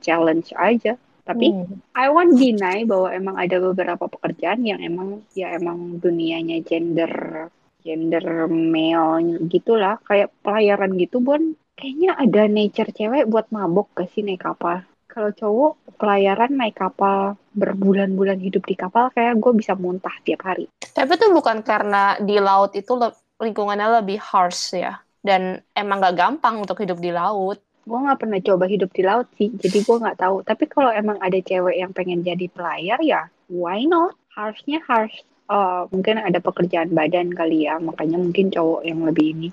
challenge 0.00 0.50
aja. 0.56 0.94
Tapi 1.26 1.46
hmm. 1.52 1.94
I 1.94 2.10
won't 2.10 2.38
deny 2.40 2.82
bahwa 2.88 3.12
emang 3.12 3.36
ada 3.38 3.60
beberapa 3.60 4.10
pekerjaan 4.10 4.66
yang 4.66 4.80
emang 4.82 5.22
ya 5.36 5.54
emang 5.54 6.00
dunianya 6.00 6.64
gender 6.64 7.46
gender 7.84 8.48
male 8.48 9.38
gitulah. 9.46 10.00
Kayak 10.06 10.34
pelayaran 10.42 10.96
gitu 10.96 11.20
Bon. 11.20 11.54
Kayaknya 11.80 12.12
ada 12.12 12.42
nature 12.44 12.92
cewek 12.92 13.24
buat 13.24 13.48
mabok 13.48 13.96
gak 13.96 14.12
sih 14.12 14.20
naik 14.20 14.44
kapal. 14.44 14.84
Kalau 15.08 15.32
cowok 15.32 15.96
pelayaran 15.96 16.52
naik 16.52 16.76
kapal 16.76 17.40
berbulan-bulan 17.56 18.36
hidup 18.36 18.68
di 18.68 18.76
kapal 18.76 19.08
kayak 19.10 19.40
gue 19.40 19.52
bisa 19.56 19.72
muntah 19.74 20.12
tiap 20.22 20.44
hari. 20.44 20.68
Tapi 20.92 21.16
itu 21.16 21.26
bukan 21.32 21.64
karena 21.64 22.20
di 22.20 22.36
laut 22.36 22.76
itu 22.76 22.92
lingkungannya 23.40 24.04
lebih 24.04 24.20
harsh 24.20 24.76
ya. 24.76 25.00
Dan 25.20 25.60
emang 25.76 26.00
gak 26.00 26.16
gampang 26.16 26.60
untuk 26.60 26.80
hidup 26.80 27.00
di 27.00 27.12
laut. 27.12 27.60
Gue 27.84 27.96
nggak 27.96 28.20
pernah 28.22 28.40
coba 28.44 28.64
hidup 28.68 28.92
di 28.92 29.02
laut 29.02 29.26
sih 29.40 29.50
jadi 29.56 29.82
gue 29.82 29.96
nggak 29.98 30.20
tahu. 30.20 30.44
Tapi 30.44 30.64
kalau 30.68 30.92
emang 30.92 31.16
ada 31.18 31.40
cewek 31.40 31.80
yang 31.80 31.90
pengen 31.96 32.20
jadi 32.20 32.46
pelayar 32.52 33.00
ya 33.00 33.26
why 33.50 33.82
not? 33.88 34.14
Harusnya 34.30 34.78
harus 34.86 35.10
uh, 35.50 35.88
mungkin 35.90 36.22
ada 36.22 36.38
pekerjaan 36.38 36.94
badan 36.94 37.34
kali 37.34 37.66
ya 37.66 37.82
makanya 37.82 38.20
mungkin 38.20 38.52
cowok 38.52 38.86
yang 38.86 39.00
lebih 39.02 39.26
ini. 39.34 39.48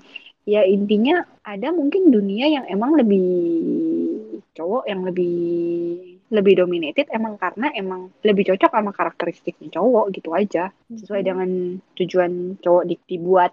Ya 0.48 0.64
intinya 0.64 1.24
ada 1.44 1.68
mungkin 1.74 2.08
dunia 2.08 2.48
yang 2.48 2.64
emang 2.70 2.96
lebih 2.96 3.28
cowok 4.56 4.84
yang 4.88 5.04
lebih 5.04 5.38
lebih 6.28 6.60
dominated 6.60 7.08
emang 7.08 7.40
karena 7.40 7.72
emang 7.72 8.12
lebih 8.20 8.52
cocok 8.52 8.68
sama 8.68 8.92
karakteristiknya 8.92 9.80
cowok 9.80 10.12
gitu 10.12 10.30
aja 10.36 10.68
sesuai 10.92 11.22
hmm. 11.24 11.28
dengan 11.28 11.50
tujuan 11.96 12.32
cowok 12.60 12.84
dibuat 13.08 13.52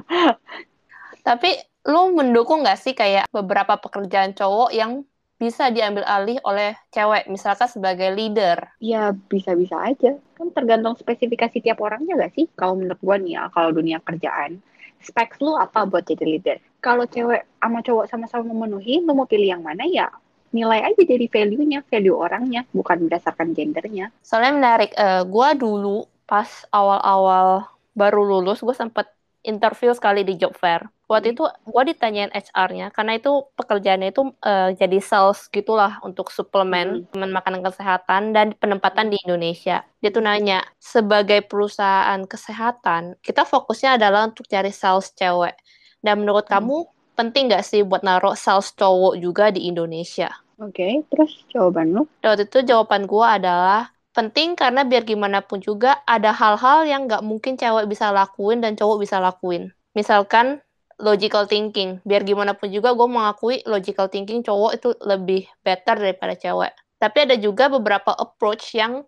tapi 1.26 1.50
lu 1.88 2.12
mendukung 2.12 2.62
gak 2.62 2.80
sih 2.80 2.92
kayak 2.92 3.26
beberapa 3.32 3.80
pekerjaan 3.80 4.36
cowok 4.36 4.70
yang 4.70 5.02
bisa 5.40 5.72
diambil 5.72 6.04
alih 6.04 6.36
oleh 6.44 6.76
cewek, 6.92 7.24
misalkan 7.32 7.64
sebagai 7.64 8.12
leader? 8.12 8.76
Ya, 8.76 9.16
bisa-bisa 9.16 9.72
aja. 9.80 10.20
Kan 10.36 10.52
tergantung 10.52 11.00
spesifikasi 11.00 11.64
tiap 11.64 11.80
orangnya 11.80 12.20
gak 12.20 12.36
sih? 12.36 12.44
Kalau 12.52 12.76
menurut 12.76 13.00
gue 13.00 13.16
nih 13.24 13.32
ya, 13.40 13.42
kalau 13.48 13.72
dunia 13.72 14.04
kerjaan. 14.04 14.60
Speks 15.00 15.40
lu 15.40 15.56
apa 15.56 15.88
buat 15.88 16.04
jadi 16.04 16.28
leader? 16.28 16.56
Kalau 16.84 17.08
cewek 17.08 17.48
sama 17.56 17.80
cowok 17.80 18.04
sama-sama 18.12 18.52
memenuhi, 18.52 19.00
lu 19.00 19.16
mau 19.16 19.24
pilih 19.24 19.56
yang 19.56 19.64
mana 19.64 19.88
ya? 19.88 20.12
Nilai 20.50 20.82
aja 20.82 21.02
dari 21.06 21.26
value-nya, 21.30 21.86
value 21.86 22.16
orangnya, 22.16 22.66
bukan 22.74 23.06
berdasarkan 23.06 23.54
gendernya. 23.54 24.10
Soalnya 24.22 24.52
menarik, 24.56 24.90
uh, 24.98 25.22
eh, 25.22 25.22
gue 25.26 25.48
dulu 25.58 26.06
pas 26.26 26.48
awal-awal 26.70 27.66
baru 27.94 28.22
lulus, 28.22 28.62
gue 28.62 28.74
sempat 28.74 29.10
interview 29.42 29.92
sekali 29.96 30.20
di 30.22 30.36
job 30.36 30.52
fair. 30.56 30.84
Waktu 31.10 31.34
itu 31.34 31.42
gue 31.42 31.82
ditanyain 31.90 32.30
HR-nya 32.30 32.94
karena 32.94 33.18
itu 33.18 33.42
pekerjaannya 33.58 34.14
itu 34.14 34.30
uh, 34.46 34.70
jadi 34.78 35.02
sales 35.02 35.50
gitulah 35.50 35.98
untuk 36.06 36.30
suplemen, 36.30 37.10
hmm. 37.10 37.34
makanan 37.34 37.66
kesehatan 37.66 38.30
dan 38.30 38.54
penempatan 38.54 39.10
di 39.10 39.18
Indonesia. 39.26 39.82
Dia 39.98 40.10
tuh 40.14 40.22
nanya, 40.22 40.62
sebagai 40.78 41.42
perusahaan 41.50 42.22
kesehatan, 42.22 43.18
kita 43.26 43.42
fokusnya 43.42 43.98
adalah 43.98 44.30
untuk 44.30 44.46
cari 44.46 44.70
sales 44.70 45.10
cewek. 45.18 45.58
Dan 45.98 46.22
menurut 46.22 46.46
hmm. 46.46 46.54
kamu 46.54 46.76
penting 47.20 47.52
nggak 47.52 47.60
sih 47.60 47.84
buat 47.84 48.00
naruh 48.00 48.32
sales 48.32 48.72
cowok 48.72 49.20
juga 49.20 49.52
di 49.52 49.68
Indonesia? 49.68 50.32
Oke, 50.56 50.80
okay, 50.80 50.92
terus 51.12 51.44
jawaban 51.52 51.92
lu? 51.92 52.08
Waktu 52.24 52.48
itu 52.48 52.64
jawaban 52.64 53.04
gue 53.04 53.26
adalah 53.28 53.92
penting 54.16 54.56
karena 54.56 54.88
biar 54.88 55.04
gimana 55.04 55.44
pun 55.44 55.60
juga 55.60 56.00
ada 56.08 56.32
hal-hal 56.32 56.88
yang 56.88 57.04
nggak 57.04 57.20
mungkin 57.20 57.60
cewek 57.60 57.84
bisa 57.92 58.08
lakuin 58.08 58.64
dan 58.64 58.72
cowok 58.72 59.04
bisa 59.04 59.20
lakuin. 59.20 59.68
Misalkan 59.92 60.64
logical 61.00 61.48
thinking. 61.48 62.00
Biar 62.04 62.24
gimana 62.24 62.56
pun 62.56 62.68
juga 62.68 62.92
gue 62.92 63.08
mengakui 63.08 63.64
logical 63.64 64.08
thinking 64.12 64.44
cowok 64.44 64.80
itu 64.80 64.88
lebih 65.04 65.48
better 65.64 65.96
daripada 65.96 66.36
cewek. 66.36 66.72
Tapi 67.00 67.18
ada 67.24 67.36
juga 67.40 67.72
beberapa 67.72 68.12
approach 68.12 68.76
yang 68.76 69.04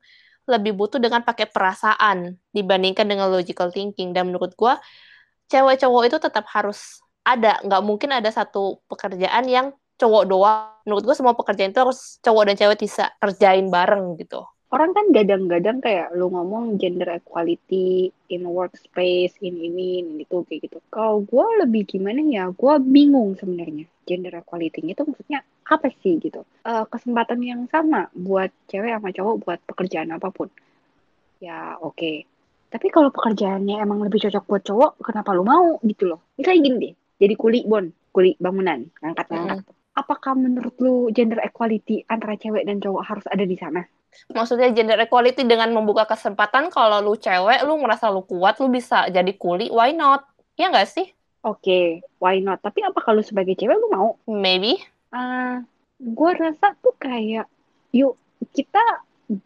lebih 0.48 0.75
butuh 0.75 0.98
dengan 0.98 1.22
pakai 1.22 1.46
perasaan 1.53 2.40
dibandingkan 2.51 3.05
dengan 3.05 3.29
logical 3.29 3.68
thinking. 3.68 4.16
Dan 4.16 4.33
menurut 4.33 4.57
gue, 4.57 4.75
cewek-cowok 5.53 6.03
itu 6.09 6.16
tetap 6.16 6.48
harus 6.51 7.02
ada. 7.22 7.58
Nggak 7.62 7.82
mungkin 7.82 8.11
ada 8.14 8.30
satu 8.30 8.82
pekerjaan 8.87 9.46
yang 9.48 9.66
cowok 9.98 10.24
doang. 10.26 10.70
Menurut 10.87 11.02
gue 11.06 11.16
semua 11.16 11.35
pekerjaan 11.38 11.70
itu 11.70 11.80
harus 11.82 12.18
cowok 12.22 12.42
dan 12.50 12.56
cewek 12.58 12.78
bisa 12.82 13.14
kerjain 13.22 13.70
bareng 13.70 14.18
gitu 14.18 14.42
orang 14.72 14.90
kan 14.96 15.06
gadang-gadang 15.12 15.85
kayak 15.85 16.08
lu 16.16 16.32
ngomong 16.32 16.80
gender 16.80 17.04
equality 17.12 18.08
in 18.32 18.42
workspace 18.48 19.37
in 19.44 19.61
ini 19.61 20.00
in 20.00 20.24
itu 20.24 20.40
kayak 20.48 20.64
gitu 20.64 20.80
kalau 20.88 21.20
gue 21.28 21.46
lebih 21.61 21.85
gimana 21.85 22.24
ya 22.24 22.48
gue 22.48 22.74
bingung 22.80 23.37
sebenarnya 23.37 23.85
gender 24.08 24.32
equality 24.32 24.80
itu 24.80 25.04
maksudnya 25.04 25.44
apa 25.68 25.92
sih 26.00 26.16
gitu 26.16 26.48
uh, 26.64 26.88
kesempatan 26.88 27.44
yang 27.44 27.61
sama 27.68 28.08
buat 28.16 28.48
cewek 28.72 28.96
sama 28.96 29.12
cowok 29.12 29.35
buat 29.44 29.61
pekerjaan 29.68 30.08
apa 30.16 30.32
pun 30.32 30.48
ya 31.44 31.76
oke 31.76 31.92
okay. 31.92 32.16
tapi 32.72 32.88
kalau 32.88 33.12
pekerjaannya 33.12 33.76
emang 33.76 34.00
lebih 34.00 34.24
cocok 34.24 34.44
buat 34.48 34.64
cowok 34.64 34.90
kenapa 35.04 35.37
lu 35.37 35.44
mau 35.44 35.76
gitu 35.85 36.16
loh 36.16 36.20
misalnya 36.40 36.61
gini 36.64 36.76
deh 36.80 36.94
jadi 37.22 37.35
kuli 37.38 37.62
bon 37.62 37.94
kuli 38.11 38.35
bangunan 38.42 38.90
ngangkat-ngangkat 38.98 39.62
hmm 39.62 39.80
apakah 39.92 40.32
menurut 40.37 40.74
lu 40.80 41.12
gender 41.12 41.40
equality 41.44 42.04
antara 42.08 42.37
cewek 42.37 42.64
dan 42.64 42.80
cowok 42.80 43.02
harus 43.04 43.26
ada 43.28 43.44
di 43.44 43.56
sana? 43.56 43.85
Maksudnya 44.32 44.72
gender 44.76 45.00
equality 45.00 45.44
dengan 45.44 45.72
membuka 45.72 46.04
kesempatan 46.04 46.68
kalau 46.68 47.00
lu 47.00 47.16
cewek, 47.16 47.64
lu 47.64 47.80
merasa 47.80 48.12
lu 48.12 48.24
kuat, 48.24 48.61
lu 48.61 48.68
bisa 48.68 49.08
jadi 49.08 49.32
kuli, 49.37 49.72
why 49.72 49.92
not? 49.96 50.28
Ya 50.56 50.68
nggak 50.68 50.88
sih? 50.88 51.08
Oke, 51.42 51.64
okay, 51.64 51.87
why 52.20 52.38
not? 52.38 52.61
Tapi 52.61 52.85
apa 52.85 53.00
kalau 53.00 53.24
sebagai 53.24 53.56
cewek 53.56 53.76
lu 53.76 53.88
mau? 53.88 54.08
Maybe. 54.28 54.78
Uh, 55.12 55.16
ah, 55.16 55.56
gue 56.00 56.30
rasa 56.37 56.76
tuh 56.80 56.94
kayak, 57.00 57.48
yuk 57.92 58.20
kita 58.52 58.80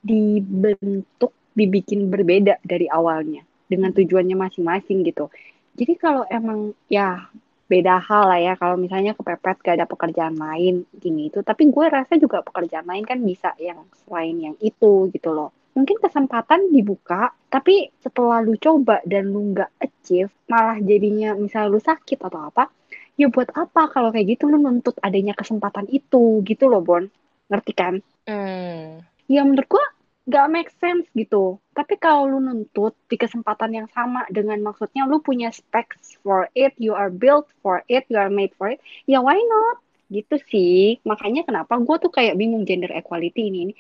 dibentuk, 0.03 1.31
dibikin 1.55 2.11
berbeda 2.11 2.59
dari 2.67 2.91
awalnya. 2.91 3.47
Dengan 3.67 3.91
tujuannya 3.91 4.39
masing-masing 4.39 5.03
gitu. 5.03 5.27
Jadi 5.75 5.99
kalau 5.99 6.23
emang 6.31 6.71
ya 6.87 7.27
beda 7.67 7.99
hal 7.99 8.31
lah 8.31 8.41
ya 8.41 8.55
kalau 8.55 8.79
misalnya 8.79 9.13
kepepet 9.19 9.59
gak 9.63 9.77
ada 9.79 9.87
pekerjaan 9.91 10.39
lain 10.39 10.87
gini 10.95 11.29
itu 11.31 11.43
tapi 11.43 11.67
gue 11.67 11.87
rasa 11.91 12.15
juga 12.15 12.43
pekerjaan 12.47 12.87
lain 12.87 13.03
kan 13.03 13.19
bisa 13.21 13.53
yang 13.59 13.83
selain 14.07 14.39
yang 14.39 14.57
itu 14.63 15.11
gitu 15.11 15.35
loh 15.35 15.51
mungkin 15.75 15.99
kesempatan 15.99 16.71
dibuka 16.71 17.35
tapi 17.51 17.91
setelah 18.01 18.41
lu 18.41 18.55
coba 18.57 19.03
dan 19.05 19.29
lu 19.29 19.53
nggak 19.53 19.69
achieve 19.83 20.33
malah 20.49 20.79
jadinya 20.81 21.35
misalnya 21.37 21.69
lu 21.75 21.81
sakit 21.83 22.17
atau 22.23 22.49
apa 22.49 22.71
ya 23.17 23.33
buat 23.33 23.51
apa 23.57 23.91
kalau 23.91 24.13
kayak 24.13 24.37
gitu 24.37 24.47
lu 24.47 24.61
nuntut 24.61 24.97
adanya 25.01 25.33
kesempatan 25.33 25.89
itu 25.89 26.41
gitu 26.45 26.69
loh 26.69 26.85
Bon 26.85 27.05
ngerti 27.51 27.73
kan? 27.73 27.95
Hmm. 28.27 29.03
Ya 29.27 29.43
menurut 29.43 29.67
gue 29.67 29.85
gak 30.27 30.51
make 30.51 30.71
sense 30.83 31.07
gitu. 31.15 31.63
Tapi 31.71 31.95
kalau 32.03 32.27
lu 32.27 32.39
nuntut 32.43 32.99
di 33.07 33.15
kesempatan 33.15 33.71
yang 33.73 33.89
sama 33.95 34.27
dengan 34.27 34.59
maksudnya 34.59 35.07
lu 35.07 35.23
punya 35.23 35.55
specs 35.55 36.19
for 36.21 36.51
it, 36.59 36.75
you 36.77 36.93
are 36.93 37.11
built 37.11 37.47
for 37.63 37.87
it, 37.87 38.03
you 38.11 38.19
are 38.19 38.31
made 38.31 38.51
for 38.59 38.75
it, 38.75 38.83
ya 39.07 39.23
why 39.23 39.39
not? 39.39 39.79
Gitu 40.11 40.37
sih. 40.51 40.99
Makanya 41.07 41.47
kenapa 41.47 41.79
gue 41.79 41.97
tuh 42.03 42.11
kayak 42.11 42.35
bingung 42.35 42.67
gender 42.67 42.91
equality 42.91 43.51
ini. 43.51 43.71
ini. 43.71 43.75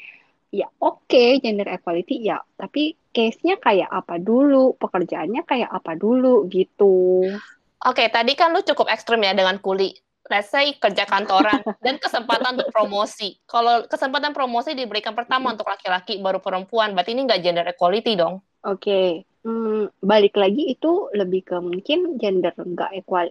Ya 0.55 0.71
oke 0.79 1.11
okay, 1.11 1.43
gender 1.43 1.67
equality 1.67 2.23
ya, 2.23 2.39
tapi 2.55 2.95
case-nya 3.11 3.59
kayak 3.59 3.91
apa 3.91 4.23
dulu, 4.23 4.79
pekerjaannya 4.79 5.43
kayak 5.43 5.69
apa 5.69 5.99
dulu 5.99 6.47
gitu. 6.47 7.27
Oke, 7.87 8.03
okay, 8.03 8.09
tadi 8.09 8.39
kan 8.39 8.55
lu 8.55 8.63
cukup 8.63 8.89
ekstrim 8.89 9.21
ya 9.21 9.35
dengan 9.37 9.59
kuli 9.59 9.93
let's 10.31 10.51
say 10.51 10.75
kerja 10.77 11.07
kantoran 11.07 11.63
dan 11.85 11.97
kesempatan 12.03 12.59
untuk 12.59 12.71
promosi. 12.75 13.39
Kalau 13.47 13.87
kesempatan 13.87 14.35
promosi 14.35 14.75
diberikan 14.75 15.15
pertama 15.15 15.55
untuk 15.55 15.67
laki-laki 15.67 16.19
baru 16.19 16.43
perempuan, 16.43 16.93
berarti 16.93 17.15
ini 17.15 17.27
nggak 17.27 17.43
gender 17.43 17.67
equality 17.67 18.13
dong? 18.19 18.43
Oke, 18.67 18.83
okay. 18.83 19.09
hmm, 19.47 20.03
balik 20.03 20.35
lagi 20.35 20.75
itu 20.75 21.11
lebih 21.15 21.47
ke 21.47 21.57
mungkin 21.63 22.19
gender 22.19 22.55
nggak 22.55 22.99
equal, 22.99 23.31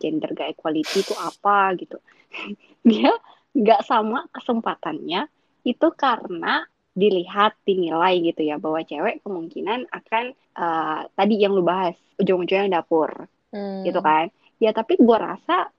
gender 0.00 0.32
nggak 0.32 0.56
equality 0.56 1.04
itu 1.04 1.14
apa 1.16 1.76
gitu. 1.76 2.00
Dia 2.88 3.12
nggak 3.52 3.82
sama 3.84 4.24
kesempatannya 4.32 5.28
itu 5.66 5.88
karena 5.92 6.64
dilihat 6.90 7.54
dinilai 7.62 8.18
gitu 8.24 8.42
ya 8.42 8.58
bahwa 8.58 8.82
cewek 8.82 9.22
kemungkinan 9.22 9.86
akan 9.94 10.34
uh, 10.58 11.06
tadi 11.14 11.38
yang 11.38 11.54
lu 11.54 11.62
bahas 11.62 11.94
ujung-ujungnya 12.18 12.82
dapur 12.82 13.30
hmm. 13.54 13.86
gitu 13.86 14.02
kan 14.02 14.26
ya 14.58 14.74
tapi 14.74 14.98
gue 14.98 15.18
rasa 15.18 15.70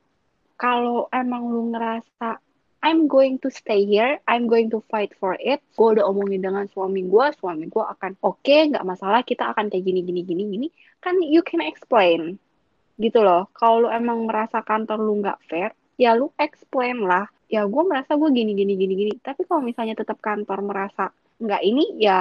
kalau 0.61 1.09
emang 1.09 1.49
lu 1.49 1.73
ngerasa 1.73 2.37
I'm 2.81 3.05
going 3.05 3.37
to 3.45 3.49
stay 3.53 3.85
here, 3.85 4.17
I'm 4.25 4.49
going 4.49 4.73
to 4.73 4.81
fight 4.89 5.13
for 5.17 5.37
it. 5.37 5.61
Gue 5.77 5.97
udah 5.97 6.05
omongin 6.09 6.41
dengan 6.41 6.65
suami 6.65 7.05
gue, 7.05 7.25
suami 7.37 7.69
gue 7.69 7.81
akan 7.81 8.17
oke, 8.25 8.41
okay, 8.41 8.73
nggak 8.73 8.81
masalah, 8.81 9.21
kita 9.21 9.53
akan 9.53 9.69
kayak 9.69 9.85
gini, 9.85 10.01
gini, 10.01 10.21
gini, 10.25 10.43
gini. 10.49 10.67
Kan 10.97 11.21
you 11.21 11.45
can 11.45 11.61
explain, 11.61 12.41
gitu 12.97 13.21
loh. 13.21 13.45
Kalau 13.53 13.85
lu 13.85 13.89
emang 13.93 14.25
merasa 14.25 14.65
kantor 14.65 14.97
lu 14.97 15.21
nggak 15.21 15.39
fair, 15.45 15.69
ya 16.01 16.17
lu 16.17 16.33
explain 16.41 17.05
lah. 17.05 17.29
Ya 17.53 17.69
gue 17.69 17.83
merasa 17.85 18.17
gue 18.17 18.29
gini, 18.33 18.57
gini, 18.57 18.73
gini, 18.73 18.93
gini. 18.97 19.13
Tapi 19.21 19.45
kalau 19.45 19.61
misalnya 19.61 19.93
tetap 19.93 20.17
kantor 20.17 20.65
merasa 20.65 21.13
nggak 21.37 21.61
ini, 21.61 22.01
ya 22.01 22.17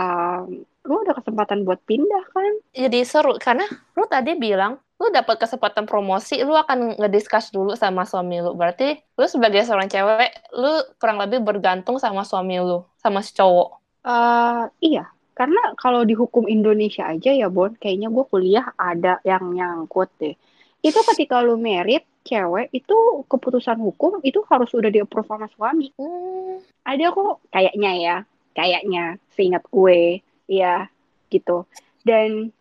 lu 0.85 0.95
ada 1.09 1.17
kesempatan 1.17 1.65
buat 1.65 1.81
pindah 1.89 2.25
kan? 2.37 2.53
Jadi 2.77 3.01
seru 3.09 3.41
karena 3.41 3.65
lu 3.97 4.05
tadi 4.05 4.37
bilang 4.37 4.77
lu 5.01 5.09
dapat 5.09 5.41
kesempatan 5.41 5.89
promosi, 5.89 6.45
lu 6.45 6.53
akan 6.53 7.01
ngediskus 7.01 7.49
dulu 7.49 7.73
sama 7.73 8.05
suami 8.05 8.45
lu. 8.45 8.53
Berarti 8.53 9.01
lu 9.17 9.25
sebagai 9.25 9.65
seorang 9.65 9.89
cewek, 9.89 10.31
lu 10.53 10.73
kurang 11.01 11.17
lebih 11.17 11.41
bergantung 11.41 11.97
sama 11.97 12.21
suami 12.29 12.61
lu, 12.61 12.85
sama 13.01 13.25
si 13.25 13.33
cowok. 13.33 13.81
Uh, 14.05 14.69
iya, 14.85 15.09
Karena 15.41 15.73
kalau 15.81 16.05
di 16.05 16.13
hukum 16.13 16.45
Indonesia 16.45 17.09
aja 17.09 17.33
ya, 17.33 17.49
Bon, 17.49 17.73
kayaknya 17.73 18.13
gue 18.13 18.25
kuliah 18.29 18.77
ada 18.77 19.25
yang 19.25 19.57
nyangkut 19.57 20.13
deh. 20.21 20.37
Itu 20.85 21.01
ketika 21.01 21.41
lu 21.41 21.57
merit, 21.57 22.05
cewek 22.29 22.69
itu 22.77 23.25
keputusan 23.25 23.81
hukum 23.81 24.21
itu 24.21 24.45
harus 24.53 24.69
udah 24.77 24.93
di-approve 24.93 25.25
sama 25.25 25.49
suami. 25.57 25.97
Hmm. 25.97 26.61
Ada 26.85 27.09
kok 27.17 27.41
kayaknya 27.49 27.93
ya, 27.97 28.17
kayaknya 28.53 29.17
seingat 29.33 29.65
gue, 29.73 30.21
ya 30.45 30.93
gitu. 31.33 31.65
Dan 32.05 32.53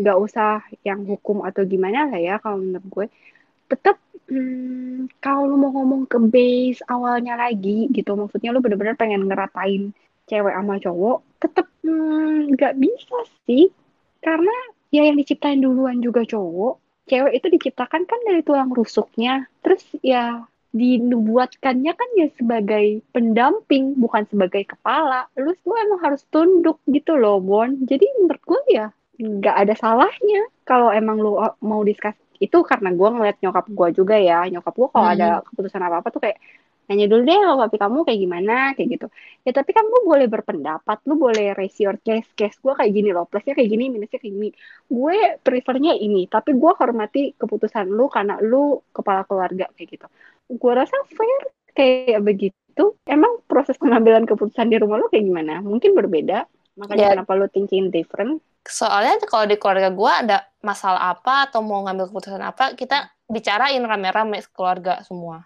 nggak 0.00 0.18
usah 0.18 0.62
yang 0.86 1.04
hukum 1.04 1.42
atau 1.44 1.62
gimana 1.66 2.08
lah 2.10 2.20
ya 2.20 2.34
kalau 2.42 2.58
menurut 2.62 2.86
gue. 2.88 3.06
Tetap 3.68 3.96
hmm, 4.30 5.12
kalau 5.20 5.50
lu 5.50 5.56
mau 5.60 5.70
ngomong 5.74 6.08
ke 6.08 6.18
base 6.18 6.80
awalnya 6.88 7.36
lagi 7.36 7.90
gitu, 7.92 8.16
maksudnya 8.16 8.54
lu 8.54 8.64
bener-bener 8.64 8.96
pengen 8.96 9.28
ngeratain 9.28 9.92
cewek 10.28 10.54
sama 10.54 10.76
cowok, 10.80 11.18
tetap 11.40 11.66
hmm, 11.84 12.54
nggak 12.56 12.72
hmm, 12.76 12.82
bisa 12.82 13.18
sih. 13.44 13.68
Karena 14.24 14.54
ya 14.88 15.04
yang 15.08 15.16
diciptain 15.20 15.60
duluan 15.60 16.00
juga 16.00 16.24
cowok, 16.24 17.06
cewek 17.10 17.32
itu 17.38 17.46
diciptakan 17.52 18.02
kan 18.08 18.20
dari 18.24 18.40
tulang 18.44 18.72
rusuknya. 18.72 19.48
Terus 19.60 19.84
ya 20.00 20.48
dinubuatkannya 20.68 21.92
kan 21.96 22.08
ya 22.20 22.28
sebagai 22.36 23.00
pendamping 23.08 23.96
bukan 23.96 24.28
sebagai 24.28 24.68
kepala 24.68 25.24
lu 25.40 25.56
semua 25.64 25.80
emang 25.80 26.00
harus 26.04 26.22
tunduk 26.28 26.76
gitu 26.84 27.16
loh 27.16 27.40
Bon 27.40 27.72
jadi 27.88 28.04
menurut 28.20 28.42
gue 28.44 28.62
ya 28.76 28.92
nggak 29.18 29.56
ada 29.66 29.74
salahnya. 29.74 30.46
Kalau 30.62 30.94
emang 30.94 31.18
lu 31.18 31.36
mau 31.60 31.82
diskus 31.82 32.14
itu 32.38 32.58
karena 32.62 32.94
gue 32.94 33.08
ngeliat 33.10 33.36
nyokap 33.42 33.66
gue 33.66 33.88
juga 33.98 34.16
ya. 34.16 34.46
Nyokap 34.46 34.74
gue 34.74 34.88
kalau 34.94 35.06
hmm. 35.10 35.14
ada 35.18 35.28
keputusan 35.42 35.82
apa 35.82 35.96
apa 36.00 36.08
tuh 36.14 36.22
kayak 36.22 36.38
nanya 36.88 37.04
dulu 37.04 37.20
deh 37.28 37.36
kalau 37.36 37.58
papi 37.68 37.76
kamu 37.76 37.98
kayak 38.06 38.20
gimana? 38.24 38.56
kayak 38.72 38.88
gitu. 38.96 39.06
Ya 39.44 39.52
tapi 39.52 39.70
kan 39.76 39.84
lu 39.84 39.98
boleh 40.08 40.26
berpendapat 40.30 40.98
lu 41.04 41.14
boleh 41.18 41.52
raise 41.58 41.76
your 41.82 41.98
case. 42.00 42.30
Case 42.38 42.56
gue 42.62 42.72
kayak 42.72 42.92
gini 42.94 43.10
loh 43.10 43.26
plusnya 43.28 43.52
kayak 43.58 43.68
gini 43.68 43.84
minusnya 43.90 44.18
kayak 44.22 44.34
gini. 44.38 44.48
Gue 44.88 45.36
prefernya 45.42 45.92
ini 45.98 46.30
tapi 46.30 46.54
gue 46.54 46.72
hormati 46.78 47.34
keputusan 47.36 47.90
lu 47.90 48.06
karena 48.08 48.38
lu 48.40 48.80
kepala 48.94 49.26
keluarga 49.26 49.66
kayak 49.74 49.88
gitu. 49.98 50.06
Gue 50.48 50.72
rasa 50.72 50.96
fair 51.10 51.42
kayak 51.74 52.22
begitu. 52.24 52.94
Emang 53.04 53.42
proses 53.50 53.74
pengambilan 53.76 54.24
keputusan 54.24 54.70
di 54.70 54.78
rumah 54.78 55.02
lu 55.02 55.10
kayak 55.10 55.26
gimana? 55.26 55.58
Mungkin 55.60 55.98
berbeda 55.98 56.46
makanya 56.78 57.10
yeah. 57.10 57.12
kenapa 57.18 57.32
lu 57.34 57.46
thinking 57.50 57.90
different? 57.90 58.38
Soalnya 58.62 59.18
kalau 59.26 59.44
di 59.50 59.58
keluarga 59.58 59.90
gue 59.90 60.12
ada 60.12 60.38
masalah 60.62 61.12
apa 61.18 61.50
atau 61.50 61.60
mau 61.60 61.82
ngambil 61.84 62.08
keputusan 62.14 62.42
apa 62.42 62.78
kita 62.78 63.10
bicarain 63.26 63.82
rame-rame 63.82 64.40
keluarga 64.54 65.02
semua. 65.02 65.44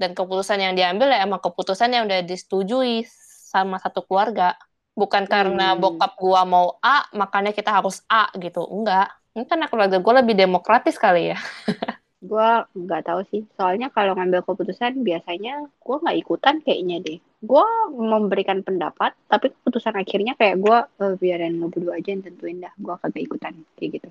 Dan 0.00 0.16
keputusan 0.16 0.56
yang 0.56 0.72
diambil 0.72 1.12
ya 1.12 1.20
emang 1.28 1.44
keputusan 1.44 1.92
yang 1.92 2.08
udah 2.08 2.24
disetujui 2.24 3.04
sama 3.52 3.76
satu 3.76 4.00
keluarga. 4.08 4.56
Bukan 4.96 5.28
karena 5.28 5.76
hmm. 5.76 5.80
bokap 5.80 6.12
gua 6.16 6.48
mau 6.48 6.80
A 6.80 7.04
makanya 7.12 7.52
kita 7.52 7.68
harus 7.68 8.00
A 8.08 8.32
gitu. 8.40 8.64
Enggak. 8.64 9.12
Ini 9.36 9.44
karena 9.44 9.68
keluarga 9.68 10.00
gua 10.00 10.24
lebih 10.24 10.34
demokratis 10.34 10.96
kali 10.96 11.36
ya. 11.36 11.38
Gua 12.20 12.68
nggak 12.76 13.08
tahu 13.08 13.24
sih. 13.32 13.48
Soalnya 13.56 13.88
kalau 13.88 14.12
ngambil 14.12 14.44
keputusan 14.44 15.00
biasanya 15.00 15.64
gua 15.80 16.04
nggak 16.04 16.18
ikutan 16.20 16.60
kayaknya 16.60 17.00
deh 17.00 17.20
gua 17.40 17.66
memberikan 17.92 18.60
pendapat 18.60 19.16
tapi 19.26 19.52
keputusan 19.52 19.96
akhirnya 19.96 20.36
kayak 20.36 20.60
gua 20.60 20.88
uh, 21.00 21.16
biarin 21.16 21.56
lo 21.56 21.72
berdua 21.72 21.96
aja 21.96 22.12
yang 22.12 22.24
tentuin 22.24 22.60
dah 22.60 22.72
gua 22.76 23.00
kagak 23.00 23.24
ikutan 23.24 23.56
kayak 23.80 24.00
gitu 24.00 24.08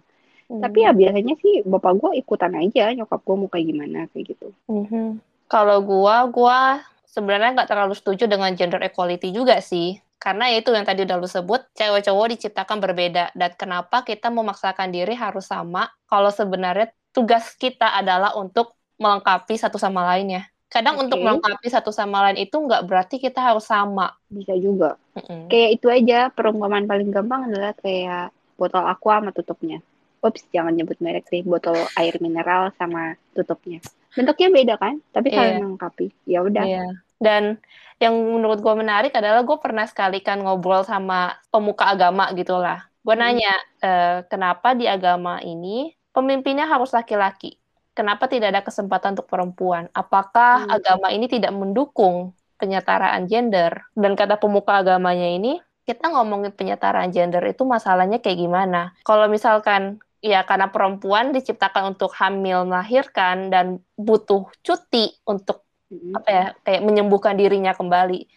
hmm. 0.49 0.61
tapi 0.65 0.77
ya 0.85 0.91
biasanya 0.91 1.35
sih 1.37 1.61
bapak 1.61 1.93
gua 1.97 2.11
ikutan 2.17 2.57
aja 2.57 2.89
nyokap 2.93 3.21
gua 3.21 3.35
mau 3.37 3.49
kayak 3.49 3.65
gimana 3.69 3.99
kayak 4.09 4.33
gitu 4.33 4.49
hmm. 4.65 5.21
Kalau 5.49 5.81
gua, 5.81 6.29
gua 6.29 6.85
sebenarnya 7.09 7.57
nggak 7.57 7.69
terlalu 7.73 7.97
setuju 7.97 8.29
dengan 8.29 8.53
gender 8.53 8.77
equality 8.85 9.33
juga 9.33 9.57
sih. 9.65 9.97
Karena 10.21 10.45
itu 10.53 10.69
yang 10.69 10.85
tadi 10.85 11.09
udah 11.09 11.17
lu 11.17 11.25
sebut, 11.25 11.65
cewek 11.73 12.05
cowok 12.05 12.37
diciptakan 12.37 12.77
berbeda. 12.77 13.33
Dan 13.33 13.57
kenapa 13.57 14.05
kita 14.05 14.29
memaksakan 14.29 14.93
diri 14.93 15.17
harus 15.17 15.49
sama, 15.49 15.89
kalau 16.05 16.29
sebenarnya 16.29 16.93
tugas 17.09 17.57
kita 17.57 17.97
adalah 17.97 18.37
untuk 18.37 18.77
melengkapi 19.01 19.57
satu 19.57 19.81
sama 19.81 20.05
lainnya. 20.05 20.45
Kadang 20.69 21.01
okay. 21.01 21.03
untuk 21.09 21.19
melengkapi 21.25 21.67
satu 21.67 21.89
sama 21.89 22.29
lain 22.29 22.45
itu 22.45 22.53
nggak 22.53 22.85
berarti 22.85 23.17
kita 23.17 23.41
harus 23.41 23.65
sama. 23.65 24.13
Bisa 24.29 24.53
juga. 24.55 25.01
Mm 25.17 25.21
-hmm. 25.25 25.41
Kayak 25.49 25.69
itu 25.81 25.87
aja, 25.89 26.19
perumpamaan 26.29 26.85
paling 26.85 27.09
gampang 27.09 27.49
adalah 27.49 27.73
kayak 27.81 28.29
botol 28.55 28.85
aqua 28.85 29.19
sama 29.19 29.33
tutupnya. 29.33 29.81
Ups, 30.19 30.45
jangan 30.51 30.75
nyebut 30.75 30.99
merek 31.01 31.25
sih, 31.31 31.41
botol 31.41 31.79
air 31.95 32.13
mineral 32.21 32.75
sama 32.75 33.15
tutupnya 33.33 33.79
bentuknya 34.17 34.49
beda 34.49 34.75
kan 34.81 34.97
tapi 35.13 35.29
saling 35.29 35.57
yeah. 35.57 35.61
melengkapi 35.61 36.07
ya 36.25 36.39
udah 36.41 36.65
yeah. 36.65 36.91
dan 37.21 37.61
yang 37.99 38.15
menurut 38.15 38.63
gue 38.63 38.73
menarik 38.79 39.13
adalah 39.13 39.43
gue 39.43 39.57
pernah 39.59 39.85
sekali 39.85 40.23
kan 40.23 40.41
ngobrol 40.41 40.87
sama 40.87 41.37
pemuka 41.53 41.93
agama 41.93 42.31
gitulah 42.33 42.89
gue 43.05 43.13
hmm. 43.13 43.21
nanya 43.21 43.53
e, 43.77 43.91
kenapa 44.31 44.73
di 44.73 44.89
agama 44.89 45.43
ini 45.43 45.93
pemimpinnya 46.15 46.65
harus 46.65 46.89
laki-laki 46.95 47.58
kenapa 47.99 48.31
tidak 48.31 48.55
ada 48.55 48.63
kesempatan 48.63 49.19
untuk 49.19 49.27
perempuan 49.27 49.91
apakah 49.91 50.63
hmm. 50.63 50.75
agama 50.79 51.11
ini 51.11 51.27
tidak 51.27 51.51
mendukung 51.51 52.31
penyetaraan 52.55 53.27
gender 53.27 53.83
dan 53.99 54.15
kata 54.15 54.39
pemuka 54.39 54.79
agamanya 54.79 55.27
ini 55.27 55.59
kita 55.83 56.07
ngomongin 56.07 56.55
penyetaraan 56.55 57.11
gender 57.11 57.43
itu 57.43 57.67
masalahnya 57.67 58.23
kayak 58.23 58.39
gimana 58.39 58.95
kalau 59.03 59.27
misalkan 59.27 59.99
ya 60.19 60.43
karena 60.43 60.67
perempuan 60.71 61.31
diciptakan 61.31 61.95
untuk 61.95 62.11
hamil 62.19 62.67
melahirkan 62.67 63.47
dan 63.51 63.79
butuh 63.95 64.47
cuti 64.63 65.15
untuk 65.23 65.63
mm-hmm. 65.91 66.17
apa 66.19 66.29
ya 66.29 66.45
kayak 66.63 66.81
menyembuhkan 66.83 67.35
dirinya 67.39 67.71
kembali. 67.75 68.27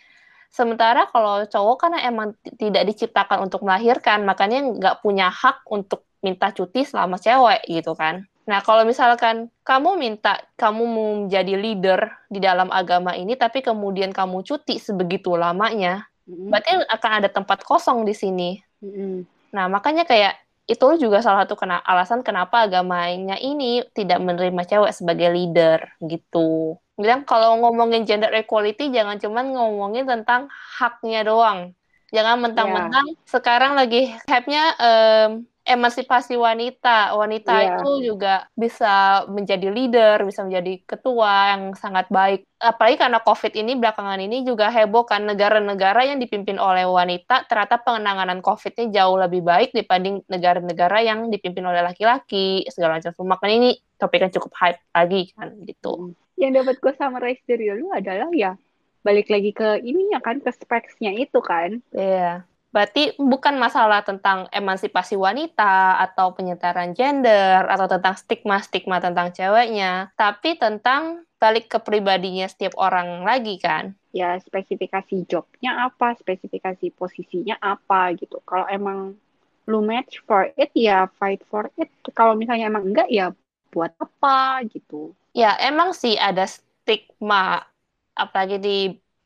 Sementara 0.52 1.08
kalau 1.08 1.48
cowok 1.48 1.76
karena 1.80 1.98
emang 2.04 2.36
tidak 2.60 2.84
diciptakan 2.92 3.48
untuk 3.48 3.64
melahirkan, 3.64 4.20
makanya 4.28 4.60
nggak 4.60 4.96
punya 5.00 5.32
hak 5.32 5.64
untuk 5.72 6.04
minta 6.20 6.52
cuti 6.52 6.84
selama 6.84 7.16
cewek 7.16 7.64
gitu 7.66 7.96
kan. 7.96 8.28
Nah 8.42 8.58
kalau 8.62 8.82
misalkan 8.82 9.50
kamu 9.62 9.94
minta 9.94 10.42
kamu 10.58 10.82
menjadi 10.82 11.54
leader 11.54 12.00
di 12.26 12.42
dalam 12.42 12.68
agama 12.74 13.14
ini, 13.14 13.38
tapi 13.38 13.62
kemudian 13.62 14.10
kamu 14.10 14.42
cuti 14.42 14.82
sebegitu 14.82 15.38
lamanya, 15.38 16.10
mm-hmm. 16.26 16.50
berarti 16.50 16.70
akan 16.90 17.10
ada 17.22 17.28
tempat 17.30 17.62
kosong 17.62 18.02
di 18.02 18.14
sini. 18.14 18.50
Mm-hmm. 18.82 19.14
Nah 19.54 19.70
makanya 19.70 20.02
kayak 20.02 20.42
itu 20.66 20.86
juga 20.98 21.18
salah 21.20 21.44
satu 21.44 21.58
kena 21.58 21.82
alasan 21.82 22.22
kenapa 22.22 22.66
agamanya 22.66 23.34
ini 23.38 23.82
tidak 23.92 24.22
menerima 24.22 24.62
cewek 24.66 24.92
sebagai 24.94 25.30
leader 25.34 25.78
gitu. 26.02 26.78
Bilang 26.94 27.26
kalau 27.26 27.58
ngomongin 27.62 28.06
gender 28.06 28.30
equality 28.30 28.90
jangan 28.94 29.18
cuma 29.18 29.42
ngomongin 29.42 30.06
tentang 30.06 30.46
haknya 30.78 31.26
doang. 31.26 31.74
Jangan 32.12 32.44
mentang-mentang 32.44 33.06
yeah. 33.08 33.24
sekarang 33.24 33.72
lagi 33.72 34.12
hype-nya 34.28 34.64
um, 34.76 35.48
emansipasi 35.62 36.34
wanita. 36.34 37.14
Wanita 37.14 37.52
yeah. 37.54 37.66
itu 37.78 37.90
juga 38.12 38.46
bisa 38.58 39.24
menjadi 39.30 39.70
leader, 39.70 40.26
bisa 40.26 40.42
menjadi 40.42 40.82
ketua 40.84 41.54
yang 41.54 41.62
sangat 41.78 42.10
baik. 42.10 42.46
Apalagi 42.58 42.98
karena 42.98 43.18
COVID 43.22 43.52
ini 43.58 43.72
belakangan 43.78 44.18
ini 44.22 44.46
juga 44.46 44.70
heboh 44.70 45.02
kan 45.06 45.26
negara-negara 45.26 46.06
yang 46.06 46.22
dipimpin 46.22 46.62
oleh 46.62 46.86
wanita 46.86 47.46
ternyata 47.50 47.82
penanganan 47.82 48.38
COVID-nya 48.38 49.02
jauh 49.02 49.18
lebih 49.18 49.42
baik 49.42 49.74
dibanding 49.74 50.22
negara-negara 50.30 51.02
yang 51.02 51.26
dipimpin 51.30 51.66
oleh 51.66 51.82
laki-laki 51.82 52.66
segala 52.70 52.98
macam. 52.98 53.14
Makanya 53.26 53.56
ini 53.58 53.70
topiknya 53.98 54.30
cukup 54.34 54.52
hype 54.58 54.82
lagi 54.94 55.22
kan 55.34 55.50
gitu. 55.66 55.92
Hmm. 55.94 56.14
Yang 56.38 56.50
dapat 56.62 56.76
gue 56.82 56.92
summarize 56.98 57.42
dari 57.46 57.66
lu 57.70 57.90
adalah 57.94 58.30
ya 58.34 58.58
balik 59.02 59.34
lagi 59.34 59.50
ke 59.50 59.82
ininya 59.82 60.22
kan 60.22 60.38
ke 60.38 60.50
speksnya 60.54 61.14
itu 61.18 61.38
kan. 61.42 61.82
Iya. 61.94 62.46
Yeah 62.46 62.51
Berarti 62.72 63.12
bukan 63.20 63.60
masalah 63.60 64.00
tentang 64.00 64.48
emansipasi 64.48 65.12
wanita 65.14 66.00
atau 66.00 66.32
penyetaraan 66.32 66.96
gender 66.96 67.68
atau 67.68 67.84
tentang 67.84 68.16
stigma-stigma 68.16 68.96
tentang 68.96 69.28
ceweknya, 69.28 70.08
tapi 70.16 70.56
tentang 70.56 71.28
balik 71.36 71.68
ke 71.68 71.78
pribadinya 71.84 72.48
setiap 72.48 72.72
orang 72.80 73.28
lagi 73.28 73.60
kan. 73.60 73.92
Ya, 74.16 74.40
spesifikasi 74.40 75.28
jobnya 75.28 75.84
apa, 75.84 76.16
spesifikasi 76.16 76.96
posisinya 76.96 77.60
apa 77.60 78.16
gitu. 78.16 78.40
Kalau 78.48 78.64
emang 78.72 79.20
lu 79.68 79.84
match 79.84 80.24
for 80.24 80.48
it, 80.56 80.72
ya 80.72 81.12
fight 81.20 81.44
for 81.52 81.68
it. 81.76 81.92
Kalau 82.16 82.32
misalnya 82.32 82.72
emang 82.72 82.88
enggak, 82.88 83.12
ya 83.12 83.36
buat 83.68 83.92
apa 84.00 84.64
gitu. 84.72 85.12
Ya, 85.36 85.56
emang 85.60 85.92
sih 85.92 86.16
ada 86.16 86.48
stigma, 86.48 87.68
apalagi 88.16 88.56
di 88.60 88.78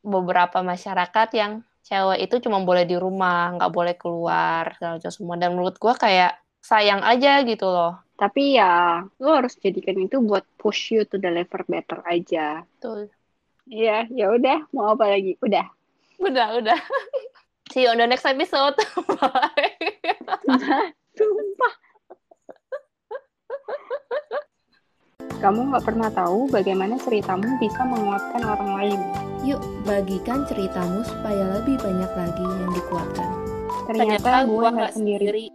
beberapa 0.03 0.63
masyarakat 0.63 1.29
yang 1.35 1.53
cewek 1.87 2.19
itu 2.27 2.43
cuma 2.43 2.59
boleh 2.67 2.83
di 2.83 2.99
rumah, 2.99 3.55
nggak 3.55 3.73
boleh 3.73 3.95
keluar, 3.95 4.75
segala 4.75 4.99
macam 4.99 5.13
semua. 5.15 5.35
Dan 5.39 5.55
menurut 5.55 5.79
gue 5.79 5.95
kayak 5.95 6.35
sayang 6.59 7.07
aja 7.07 7.47
gitu 7.47 7.71
loh. 7.71 8.03
Tapi 8.19 8.59
ya, 8.59 9.05
lo 9.23 9.31
harus 9.39 9.55
jadikan 9.61 9.95
itu 10.03 10.19
buat 10.19 10.43
push 10.59 10.99
you 10.99 11.07
to 11.07 11.21
the 11.21 11.31
level 11.31 11.63
better 11.71 12.03
aja. 12.03 12.67
Betul. 12.67 13.13
Iya, 13.71 14.11
ya 14.11 14.35
udah. 14.35 14.67
Mau 14.75 14.99
apa 14.99 15.15
lagi? 15.15 15.39
Udah. 15.39 15.67
Udah, 16.19 16.59
udah. 16.59 16.79
See 17.71 17.85
you 17.85 17.91
on 17.91 17.99
the 17.99 18.07
next 18.07 18.27
episode. 18.27 18.75
Bye. 19.21 19.75
Sumpah. 21.19 21.75
Kamu 25.37 25.73
nggak 25.73 25.85
pernah 25.85 26.09
tahu 26.09 26.49
bagaimana 26.49 26.97
ceritamu 26.97 27.61
bisa 27.61 27.85
menguatkan 27.85 28.43
orang 28.45 28.71
lain. 28.81 29.01
Yuk, 29.45 29.61
bagikan 29.85 30.49
ceritamu 30.49 31.05
supaya 31.05 31.61
lebih 31.61 31.77
banyak 31.79 32.13
lagi 32.17 32.47
yang 32.47 32.73
dikuatkan. 32.73 33.31
ternyata 33.87 34.43
gue 34.51 34.67
nggak 34.67 34.93
sendiri 34.99 35.47